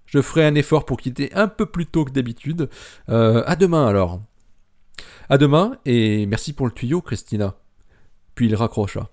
je 0.05 0.21
ferai 0.21 0.45
un 0.45 0.53
effort 0.53 0.85
pour 0.85 0.97
quitter 0.97 1.33
un 1.33 1.47
peu 1.47 1.65
plus 1.65 1.87
tôt 1.87 2.05
que 2.05 2.11
d'habitude. 2.11 2.69
Euh, 3.09 3.41
à 3.47 3.55
demain 3.55 3.87
alors. 3.87 4.21
À 5.27 5.39
demain 5.39 5.75
et 5.87 6.27
merci 6.27 6.53
pour 6.53 6.67
le 6.67 6.71
tuyau, 6.71 7.01
Christina. 7.01 7.55
Puis 8.35 8.45
il 8.45 8.53
raccrocha. 8.53 9.09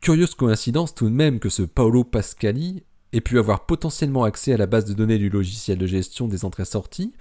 Curieuse 0.00 0.34
coïncidence 0.34 0.94
tout 0.94 1.06
de 1.06 1.14
même 1.14 1.40
que 1.40 1.48
ce 1.48 1.62
Paolo 1.62 2.04
Pascali 2.04 2.82
ait 3.12 3.20
pu 3.20 3.38
avoir 3.38 3.66
potentiellement 3.66 4.24
accès 4.24 4.52
à 4.52 4.56
la 4.56 4.66
base 4.66 4.84
de 4.84 4.94
données 4.94 5.18
du 5.18 5.30
logiciel 5.30 5.78
de 5.78 5.86
gestion 5.86 6.28
des 6.28 6.44
entrées-sorties, 6.44 7.12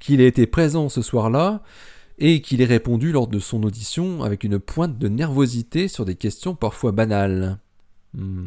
qu'il 0.00 0.20
ait 0.20 0.28
été 0.28 0.46
présent 0.46 0.88
ce 0.88 1.02
soir-là, 1.02 1.62
et 2.18 2.40
qu'il 2.40 2.60
ait 2.60 2.66
répondu 2.66 3.12
lors 3.12 3.28
de 3.28 3.38
son 3.38 3.62
audition 3.62 4.22
avec 4.22 4.44
une 4.44 4.58
pointe 4.58 4.98
de 4.98 5.08
nervosité 5.08 5.86
sur 5.88 6.04
des 6.04 6.16
questions 6.16 6.54
parfois 6.54 6.92
banales. 6.92 7.58
Hmm. 8.14 8.46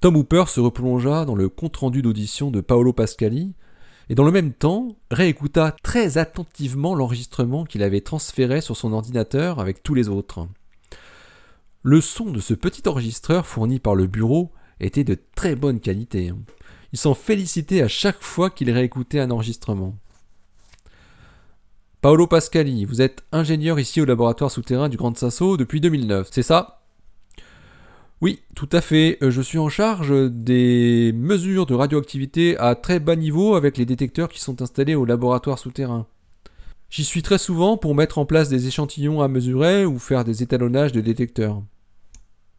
Tom 0.00 0.16
Hooper 0.16 0.44
se 0.48 0.60
replongea 0.60 1.24
dans 1.24 1.34
le 1.34 1.48
compte-rendu 1.48 2.02
d'audition 2.02 2.50
de 2.50 2.60
Paolo 2.60 2.92
Pascali 2.92 3.54
et 4.10 4.14
dans 4.14 4.24
le 4.24 4.32
même 4.32 4.52
temps 4.52 4.96
réécouta 5.10 5.74
très 5.82 6.18
attentivement 6.18 6.94
l'enregistrement 6.94 7.64
qu'il 7.64 7.82
avait 7.82 8.02
transféré 8.02 8.60
sur 8.60 8.76
son 8.76 8.92
ordinateur 8.92 9.58
avec 9.58 9.82
tous 9.82 9.94
les 9.94 10.08
autres. 10.08 10.46
Le 11.88 12.00
son 12.00 12.32
de 12.32 12.40
ce 12.40 12.52
petit 12.52 12.88
enregistreur 12.88 13.46
fourni 13.46 13.78
par 13.78 13.94
le 13.94 14.08
bureau 14.08 14.50
était 14.80 15.04
de 15.04 15.16
très 15.36 15.54
bonne 15.54 15.78
qualité. 15.78 16.32
Il 16.92 16.98
s'en 16.98 17.14
félicitait 17.14 17.80
à 17.80 17.86
chaque 17.86 18.24
fois 18.24 18.50
qu'il 18.50 18.72
réécoutait 18.72 19.20
un 19.20 19.30
enregistrement. 19.30 19.94
Paolo 22.00 22.26
Pascali, 22.26 22.84
vous 22.86 23.02
êtes 23.02 23.22
ingénieur 23.30 23.78
ici 23.78 24.00
au 24.00 24.04
laboratoire 24.04 24.50
souterrain 24.50 24.88
du 24.88 24.96
Grand 24.96 25.16
Sasso 25.16 25.56
depuis 25.56 25.80
2009, 25.80 26.28
c'est 26.32 26.42
ça? 26.42 26.82
Oui, 28.20 28.40
tout 28.56 28.68
à 28.72 28.80
fait. 28.80 29.18
Euh, 29.22 29.30
je 29.30 29.40
suis 29.40 29.58
en 29.58 29.68
charge 29.68 30.12
des 30.32 31.12
mesures 31.14 31.66
de 31.66 31.74
radioactivité 31.74 32.58
à 32.58 32.74
très 32.74 32.98
bas 32.98 33.14
niveau 33.14 33.54
avec 33.54 33.78
les 33.78 33.86
détecteurs 33.86 34.28
qui 34.28 34.40
sont 34.40 34.60
installés 34.60 34.96
au 34.96 35.04
laboratoire 35.04 35.60
souterrain. 35.60 36.08
J'y 36.90 37.04
suis 37.04 37.22
très 37.22 37.38
souvent 37.38 37.76
pour 37.76 37.94
mettre 37.94 38.18
en 38.18 38.26
place 38.26 38.48
des 38.48 38.66
échantillons 38.66 39.20
à 39.20 39.28
mesurer 39.28 39.84
ou 39.84 40.00
faire 40.00 40.24
des 40.24 40.42
étalonnages 40.42 40.90
de 40.90 41.00
détecteurs. 41.00 41.62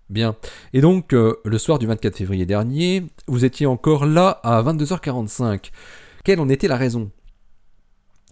Bien. 0.10 0.36
Et 0.74 0.82
donc, 0.82 1.14
euh, 1.14 1.36
le 1.44 1.58
soir 1.58 1.80
du 1.80 1.88
24 1.88 2.16
février 2.16 2.46
dernier, 2.46 3.04
vous 3.28 3.44
étiez 3.46 3.66
encore 3.66 4.06
là 4.06 4.40
à 4.44 4.62
22h45. 4.64 5.72
Quelle 6.24 6.40
en 6.40 6.50
était 6.50 6.68
la 6.68 6.78
raison? 6.78 7.12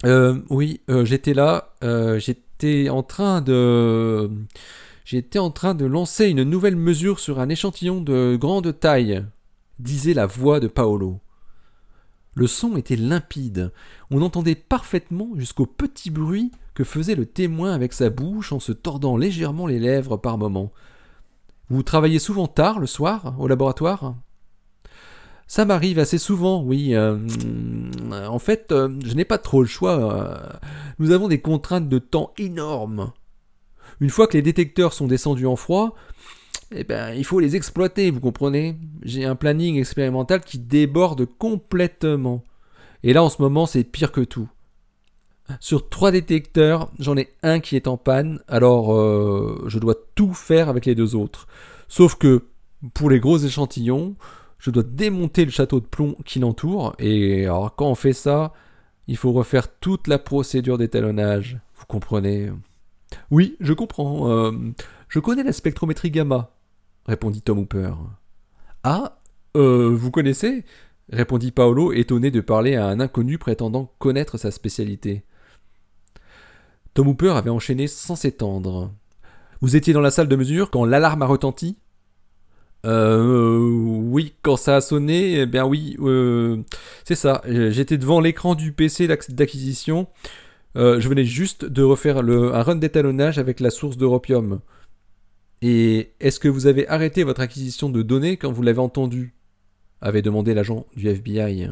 Euh, 0.04 0.40
Oui, 0.50 0.80
j'étais 1.04 1.34
là. 1.34 1.74
j'étais 2.18 2.88
en 2.88 3.02
train 3.02 3.40
de 3.40 4.30
J'étais 5.06 5.38
en 5.38 5.52
train 5.52 5.74
de 5.76 5.84
lancer 5.84 6.26
une 6.26 6.42
nouvelle 6.42 6.74
mesure 6.74 7.20
sur 7.20 7.38
un 7.38 7.48
échantillon 7.48 8.00
de 8.00 8.36
grande 8.40 8.76
taille, 8.80 9.24
disait 9.78 10.14
la 10.14 10.26
voix 10.26 10.58
de 10.58 10.66
Paolo. 10.66 11.20
Le 12.34 12.48
son 12.48 12.76
était 12.76 12.96
limpide, 12.96 13.72
on 14.10 14.20
entendait 14.20 14.56
parfaitement 14.56 15.30
jusqu'au 15.36 15.64
petit 15.64 16.10
bruit 16.10 16.50
que 16.74 16.82
faisait 16.82 17.14
le 17.14 17.24
témoin 17.24 17.72
avec 17.72 17.92
sa 17.92 18.10
bouche 18.10 18.50
en 18.50 18.58
se 18.58 18.72
tordant 18.72 19.16
légèrement 19.16 19.68
les 19.68 19.78
lèvres 19.78 20.16
par 20.16 20.38
moments. 20.38 20.72
Vous 21.68 21.82
travaillez 21.82 22.18
souvent 22.18 22.46
tard 22.46 22.78
le 22.78 22.86
soir 22.86 23.34
au 23.38 23.48
laboratoire? 23.48 24.14
Ça 25.48 25.64
m'arrive 25.64 25.98
assez 25.98 26.18
souvent, 26.18 26.62
oui. 26.62 26.94
Euh, 26.94 27.18
en 28.12 28.38
fait, 28.38 28.72
euh, 28.72 28.88
je 29.04 29.14
n'ai 29.14 29.24
pas 29.24 29.38
trop 29.38 29.62
le 29.62 29.68
choix. 29.68 30.14
Euh, 30.14 30.58
nous 30.98 31.12
avons 31.12 31.28
des 31.28 31.40
contraintes 31.40 31.88
de 31.88 31.98
temps 31.98 32.32
énormes. 32.38 33.12
Une 34.00 34.10
fois 34.10 34.26
que 34.26 34.36
les 34.36 34.42
détecteurs 34.42 34.92
sont 34.92 35.06
descendus 35.06 35.46
en 35.46 35.56
froid, 35.56 35.94
eh 36.74 36.84
ben, 36.84 37.14
il 37.14 37.24
faut 37.24 37.38
les 37.38 37.54
exploiter, 37.54 38.10
vous 38.10 38.20
comprenez? 38.20 38.76
J'ai 39.02 39.24
un 39.24 39.36
planning 39.36 39.78
expérimental 39.78 40.40
qui 40.40 40.58
déborde 40.58 41.26
complètement. 41.38 42.42
Et 43.04 43.12
là, 43.12 43.22
en 43.22 43.28
ce 43.28 43.40
moment, 43.40 43.66
c'est 43.66 43.84
pire 43.84 44.10
que 44.10 44.20
tout. 44.22 44.48
Sur 45.60 45.88
trois 45.88 46.10
détecteurs, 46.10 46.90
j'en 46.98 47.16
ai 47.16 47.28
un 47.42 47.60
qui 47.60 47.76
est 47.76 47.86
en 47.86 47.96
panne, 47.96 48.40
alors 48.48 48.94
euh, 48.94 49.64
je 49.66 49.78
dois 49.78 49.94
tout 50.14 50.34
faire 50.34 50.68
avec 50.68 50.86
les 50.86 50.94
deux 50.94 51.14
autres. 51.14 51.46
Sauf 51.88 52.16
que, 52.16 52.44
pour 52.94 53.10
les 53.10 53.20
gros 53.20 53.38
échantillons, 53.38 54.16
je 54.58 54.70
dois 54.70 54.82
démonter 54.82 55.44
le 55.44 55.50
château 55.50 55.80
de 55.80 55.86
plomb 55.86 56.16
qui 56.24 56.40
l'entoure, 56.40 56.94
et 56.98 57.44
alors 57.44 57.74
quand 57.76 57.88
on 57.88 57.94
fait 57.94 58.12
ça, 58.12 58.52
il 59.06 59.16
faut 59.16 59.32
refaire 59.32 59.68
toute 59.78 60.08
la 60.08 60.18
procédure 60.18 60.78
d'étalonnage, 60.78 61.58
vous 61.76 61.86
comprenez? 61.86 62.50
Oui, 63.30 63.56
je 63.60 63.72
comprends. 63.72 64.28
Euh, 64.28 64.52
je 65.08 65.20
connais 65.20 65.44
la 65.44 65.52
spectrométrie 65.52 66.10
gamma, 66.10 66.50
répondit 67.06 67.40
Tom 67.40 67.60
Hooper. 67.60 67.92
Ah, 68.82 69.20
euh, 69.56 69.94
vous 69.94 70.10
connaissez? 70.10 70.64
répondit 71.12 71.52
Paolo, 71.52 71.92
étonné 71.92 72.32
de 72.32 72.40
parler 72.40 72.74
à 72.74 72.88
un 72.88 72.98
inconnu 72.98 73.38
prétendant 73.38 73.92
connaître 74.00 74.38
sa 74.38 74.50
spécialité. 74.50 75.22
Tom 76.96 77.08
Hooper 77.08 77.32
avait 77.36 77.50
enchaîné 77.50 77.88
sans 77.88 78.16
s'étendre. 78.16 78.90
Vous 79.60 79.76
étiez 79.76 79.92
dans 79.92 80.00
la 80.00 80.10
salle 80.10 80.28
de 80.28 80.36
mesure 80.36 80.70
quand 80.70 80.86
l'alarme 80.86 81.20
a 81.20 81.26
retenti? 81.26 81.76
Euh, 82.86 83.58
oui, 83.58 84.32
quand 84.40 84.56
ça 84.56 84.76
a 84.76 84.80
sonné, 84.80 85.40
eh 85.40 85.46
bien 85.46 85.66
oui, 85.66 85.96
euh, 86.00 86.62
c'est 87.04 87.14
ça. 87.14 87.42
J'étais 87.46 87.98
devant 87.98 88.18
l'écran 88.20 88.54
du 88.54 88.72
PC 88.72 89.08
d'acquisition 89.28 90.08
euh, 90.76 91.00
je 91.00 91.08
venais 91.08 91.24
juste 91.24 91.64
de 91.64 91.82
refaire 91.82 92.18
un 92.18 92.62
run 92.62 92.76
d'étalonnage 92.76 93.38
avec 93.38 93.60
la 93.60 93.70
source 93.70 93.96
d'europium. 93.98 94.60
Et 95.60 96.12
est-ce 96.20 96.40
que 96.40 96.48
vous 96.48 96.66
avez 96.66 96.88
arrêté 96.88 97.24
votre 97.24 97.40
acquisition 97.40 97.90
de 97.90 98.02
données 98.02 98.38
quand 98.38 98.52
vous 98.52 98.62
l'avez 98.62 98.78
entendu 98.78 99.34
avait 100.00 100.22
demandé 100.22 100.52
l'agent 100.52 100.86
du 100.94 101.08
FBI. 101.08 101.70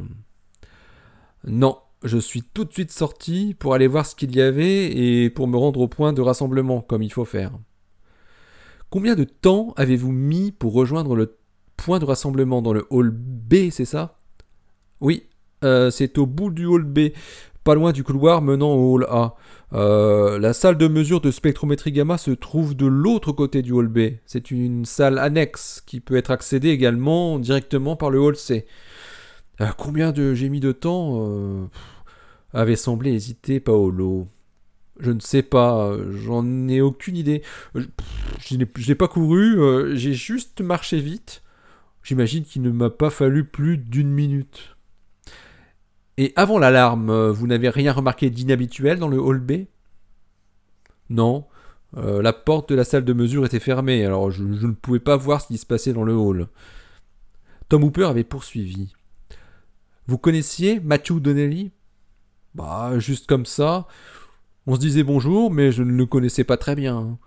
Non, 1.47 1.79
je 2.05 2.19
suis 2.19 2.43
tout 2.43 2.65
de 2.65 2.73
suite 2.73 2.93
sorti 2.93 3.57
pour 3.59 3.75
aller 3.75 3.87
voir 3.87 4.07
ce 4.07 4.15
qu'il 4.15 4.35
y 4.37 4.41
avait 4.41 4.93
et 4.93 5.31
pour 5.31 5.49
me 5.49 5.57
rendre 5.57 5.81
au 5.81 5.89
point 5.89 6.13
de 6.13 6.21
rassemblement, 6.21 6.81
comme 6.81 7.03
il 7.03 7.13
faut 7.13 7.25
faire. 7.25 7.53
Combien 8.91 9.15
de 9.15 9.25
temps 9.25 9.73
avez-vous 9.77 10.13
mis 10.13 10.53
pour 10.53 10.75
rejoindre 10.75 11.17
le 11.17 11.37
point 11.77 11.99
de 11.99 12.05
rassemblement 12.05 12.63
dans 12.63 12.73
le 12.73 12.87
hall 12.91 13.11
B, 13.11 13.71
c'est 13.71 13.85
ça? 13.85 14.17
Oui, 15.01 15.25
euh, 15.65 15.91
c'est 15.91 16.19
au 16.19 16.27
bout 16.27 16.51
du 16.51 16.67
hall 16.67 16.85
B 16.85 17.11
pas 17.65 17.75
loin 17.75 17.93
du 17.93 18.05
couloir 18.05 18.43
menant 18.43 18.75
au 18.75 18.95
hall 18.95 19.07
A. 19.09 19.35
Euh, 19.73 20.39
la 20.39 20.53
salle 20.53 20.77
de 20.77 20.87
mesure 20.87 21.23
de 21.23 21.31
spectrométrie 21.31 21.91
gamma 21.91 22.19
se 22.19 22.31
trouve 22.31 22.77
de 22.77 22.87
l'autre 22.87 23.33
côté 23.33 23.63
du 23.63 23.73
hall 23.73 23.89
B. 23.89 24.19
C'est 24.27 24.51
une 24.51 24.85
salle 24.85 25.19
annexe 25.19 25.83
qui 25.85 26.01
peut 26.01 26.17
être 26.17 26.31
accédée 26.31 26.69
également 26.69 27.39
directement 27.39 27.97
par 27.97 28.11
le 28.11 28.21
hall 28.21 28.37
C. 28.37 28.67
Euh, 29.63 29.69
combien 29.79 30.13
de 30.13 30.35
j'ai 30.35 30.51
mis 30.51 30.61
de 30.61 30.73
temps 30.73 31.27
avait 32.55 32.77
semblé 32.77 33.13
hésiter 33.13 33.61
Paolo. 33.61 34.29
Je 35.01 35.11
ne 35.11 35.21
sais 35.21 35.43
pas, 35.43 35.93
j'en 36.25 36.69
ai 36.69 36.81
aucune 36.81 37.17
idée. 37.17 37.43
Je 37.75 38.57
n'ai 38.57 38.95
pas 38.95 39.09
couru, 39.09 39.97
j'ai 39.97 40.15
juste 40.15 40.61
marché 40.61 41.01
vite. 41.01 41.43
J'imagine 42.05 42.45
qu'il 42.45 42.63
ne 42.63 42.71
m'a 42.71 42.91
pas 42.91 43.11
fallu 43.11 43.45
plus 43.45 43.79
d'une 43.79 44.11
minute. 44.11 44.77
Et 46.17 46.33
avant 46.37 46.59
l'alarme, 46.59 47.11
euh, 47.11 47.33
vous 47.33 47.47
n'avez 47.47 47.71
rien 47.71 47.93
remarqué 47.93 48.31
d'inhabituel 48.31 48.99
dans 48.99 49.09
le 49.09 49.19
hall 49.19 49.41
B? 49.41 49.65
Non. 51.11 51.47
Euh, 51.97 52.23
la 52.23 52.33
porte 52.33 52.69
de 52.69 52.75
la 52.75 52.85
salle 52.85 53.05
de 53.05 53.13
mesure 53.13 53.47
était 53.47 53.59
fermée, 53.59 54.05
alors 54.05 54.31
je, 54.31 54.43
ne 54.43 54.73
pouvais 54.73 55.01
pas 55.01 55.17
voir 55.17 55.41
ce 55.41 55.49
qui 55.49 55.59
se 55.59 55.67
passait 55.67 55.93
dans 55.93 56.05
le 56.05 56.15
hall. 56.15 56.49
Tom 57.69 57.83
Hooper 57.83 58.05
avait 58.05 58.25
poursuivi. 58.25 58.93
Vous 60.07 60.19
connaissiez 60.19 60.81
Matthew 60.81 61.21
Donnelly? 61.21 61.73
Bah, 62.55 62.99
juste 62.99 63.27
comme 63.27 63.47
ça. 63.47 63.87
On 64.67 64.75
se 64.75 64.81
disait 64.81 65.03
bonjour, 65.03 65.51
mais 65.51 65.73
je 65.73 65.83
ne 65.83 65.93
le 65.93 66.07
connaissais 66.07 66.45
pas 66.45 66.57
très 66.57 66.75
bien. 66.75 67.19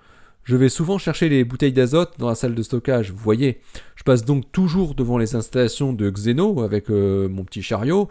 Je 0.44 0.56
vais 0.56 0.70
souvent 0.70 0.98
chercher 0.98 1.28
les 1.28 1.44
bouteilles 1.44 1.74
d'azote 1.74 2.13
dans 2.18 2.30
la 2.30 2.36
salle 2.36 2.56
de 2.56 2.63
stockage, 2.63 3.12
vous 3.12 3.18
voyez. 3.18 3.62
Je 3.96 4.04
passe 4.04 4.24
donc 4.24 4.50
toujours 4.52 4.96
devant 4.96 5.18
les 5.18 5.36
installations 5.36 5.92
de 5.92 6.10
Xeno 6.10 6.62
avec 6.62 6.90
euh, 6.90 7.28
mon 7.28 7.44
petit 7.44 7.62
chariot, 7.62 8.08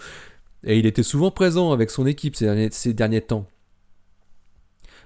et 0.63 0.79
il 0.79 0.85
était 0.85 1.03
souvent 1.03 1.31
présent 1.31 1.73
avec 1.73 1.91
son 1.91 2.07
équipe 2.07 2.37
ces 2.37 2.93
derniers, 2.93 3.23
temps. 3.23 3.47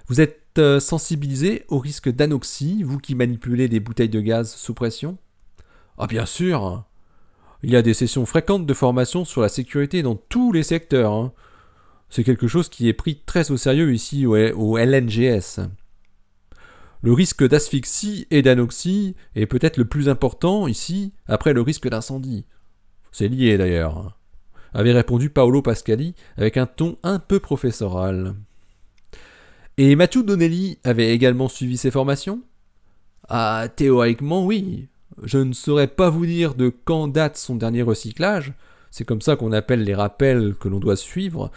Vous 0.07 0.19
êtes 0.19 0.41
euh, 0.57 0.81
sensibilisé 0.81 1.63
au 1.69 1.79
risque 1.79 2.09
d'anoxie, 2.09 2.83
vous 2.83 2.97
qui 2.97 3.15
manipulez 3.15 3.69
des 3.69 3.79
bouteilles 3.79 4.09
de 4.09 4.19
gaz 4.19 4.53
sous 4.53 4.73
pression? 4.73 5.17
Ah 5.97 6.07
bien 6.07 6.25
sûr 6.25 6.83
Il 7.63 7.69
y 7.69 7.77
a 7.77 7.81
des 7.81 7.93
sessions 7.93 8.25
fréquentes 8.25 8.65
de 8.65 8.73
formation 8.73 9.23
sur 9.23 9.41
la 9.41 9.49
sécurité 9.49 10.01
dans 10.03 10.15
tous 10.15 10.51
les 10.51 10.63
secteurs. 10.63 11.13
hein. 11.13 11.31
C'est 12.11 12.25
quelque 12.25 12.47
chose 12.47 12.67
qui 12.67 12.89
est 12.89 12.93
pris 12.93 13.21
très 13.25 13.51
au 13.51 13.57
sérieux 13.57 13.93
ici 13.93 14.25
au, 14.25 14.77
LNGS. 14.77 15.61
Le 17.01 17.13
risque 17.13 17.47
d'asphyxie 17.47 18.27
et 18.29 18.41
d'anoxie 18.41 19.15
est 19.33 19.45
peut-être 19.45 19.77
le 19.77 19.85
plus 19.85 20.09
important 20.09 20.67
ici, 20.67 21.13
après 21.25 21.53
le 21.53 21.61
risque 21.61 21.87
d'incendie. 21.87 22.45
C'est 23.13 23.29
lié 23.29 23.57
d'ailleurs, 23.57 24.19
avait 24.73 24.91
répondu 24.91 25.29
Paolo 25.29 25.61
Pascali 25.61 26.13
avec 26.35 26.57
un 26.57 26.65
ton 26.65 26.97
un 27.01 27.17
peu 27.17 27.39
professoral. 27.39 28.35
Et 29.77 29.95
Mathieu 29.95 30.21
Donnelly 30.21 30.79
avait 30.83 31.13
également 31.13 31.47
suivi 31.47 31.77
ces 31.77 31.91
formations? 31.91 32.41
Ah, 33.29 33.67
théoriquement, 33.73 34.45
oui. 34.45 34.89
Je 35.23 35.37
ne 35.37 35.53
saurais 35.53 35.87
pas 35.87 36.09
vous 36.09 36.25
dire 36.25 36.55
de 36.55 36.73
quand 36.83 37.07
date 37.07 37.37
son 37.37 37.55
dernier 37.55 37.83
recyclage, 37.83 38.53
c'est 38.91 39.05
comme 39.05 39.21
ça 39.21 39.37
qu'on 39.37 39.53
appelle 39.53 39.85
les 39.85 39.95
rappels 39.95 40.55
que 40.59 40.67
l'on 40.67 40.79
doit 40.79 40.97
suivre, 40.97 41.51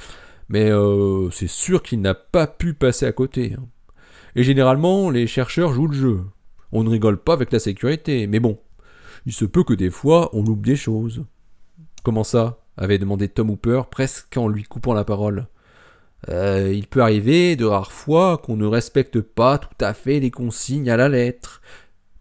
mais 0.48 0.70
euh, 0.70 1.30
c'est 1.30 1.48
sûr 1.48 1.82
qu'il 1.82 2.00
n'a 2.00 2.14
pas 2.14 2.46
pu 2.46 2.74
passer 2.74 3.06
à 3.06 3.12
côté. 3.12 3.54
hein. 3.58 3.64
Et 4.36 4.42
généralement, 4.42 5.10
les 5.10 5.26
chercheurs 5.26 5.72
jouent 5.72 5.88
le 5.88 5.96
jeu. 5.96 6.20
On 6.72 6.82
ne 6.82 6.90
rigole 6.90 7.18
pas 7.18 7.34
avec 7.34 7.52
la 7.52 7.60
sécurité, 7.60 8.26
mais 8.26 8.40
bon, 8.40 8.58
il 9.26 9.32
se 9.32 9.44
peut 9.44 9.64
que 9.64 9.74
des 9.74 9.90
fois 9.90 10.30
on 10.34 10.42
loupe 10.42 10.66
des 10.66 10.76
choses. 10.76 11.24
Comment 12.02 12.24
ça? 12.24 12.60
avait 12.76 12.98
demandé 12.98 13.28
Tom 13.28 13.50
Hooper, 13.50 13.82
presque 13.90 14.36
en 14.36 14.48
lui 14.48 14.64
coupant 14.64 14.94
la 14.94 15.04
parole. 15.04 15.46
Euh, 16.28 16.72
il 16.74 16.86
peut 16.86 17.02
arriver 17.02 17.54
de 17.54 17.64
rares 17.64 17.92
fois 17.92 18.38
qu'on 18.38 18.56
ne 18.56 18.66
respecte 18.66 19.20
pas 19.20 19.58
tout 19.58 19.68
à 19.80 19.94
fait 19.94 20.18
les 20.20 20.30
consignes 20.30 20.90
à 20.90 20.96
la 20.96 21.08
lettre. 21.08 21.62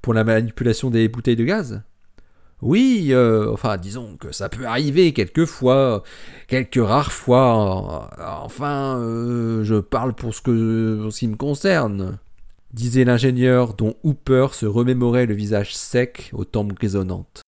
Pour 0.01 0.13
la 0.13 0.23
manipulation 0.23 0.89
des 0.89 1.07
bouteilles 1.07 1.37
de 1.37 1.45
gaz 1.45 1.81
Oui, 2.63 3.09
euh, 3.09 3.51
enfin 3.51 3.75
disons 3.75 4.15
que 4.17 4.31
ça 4.31 4.47
peut 4.47 4.65
arriver 4.65 5.11
quelquefois, 5.11 6.01
quelques 6.47 6.81
rares 6.81 7.11
fois. 7.11 8.09
Enfin, 8.41 8.97
euh, 8.99 9.65
je 9.65 9.75
parle 9.75 10.13
pour 10.13 10.33
ce, 10.33 10.41
que, 10.41 11.01
pour 11.01 11.11
ce 11.11 11.19
qui 11.19 11.27
me 11.27 11.35
concerne, 11.35 12.19
disait 12.71 13.03
l'ingénieur 13.03 13.73
dont 13.73 13.95
Hooper 14.03 14.47
se 14.53 14.65
remémorait 14.65 15.25
le 15.25 15.33
visage 15.33 15.75
sec 15.75 16.31
aux 16.33 16.45
tempes 16.45 16.71
grisonnantes. 16.73 17.42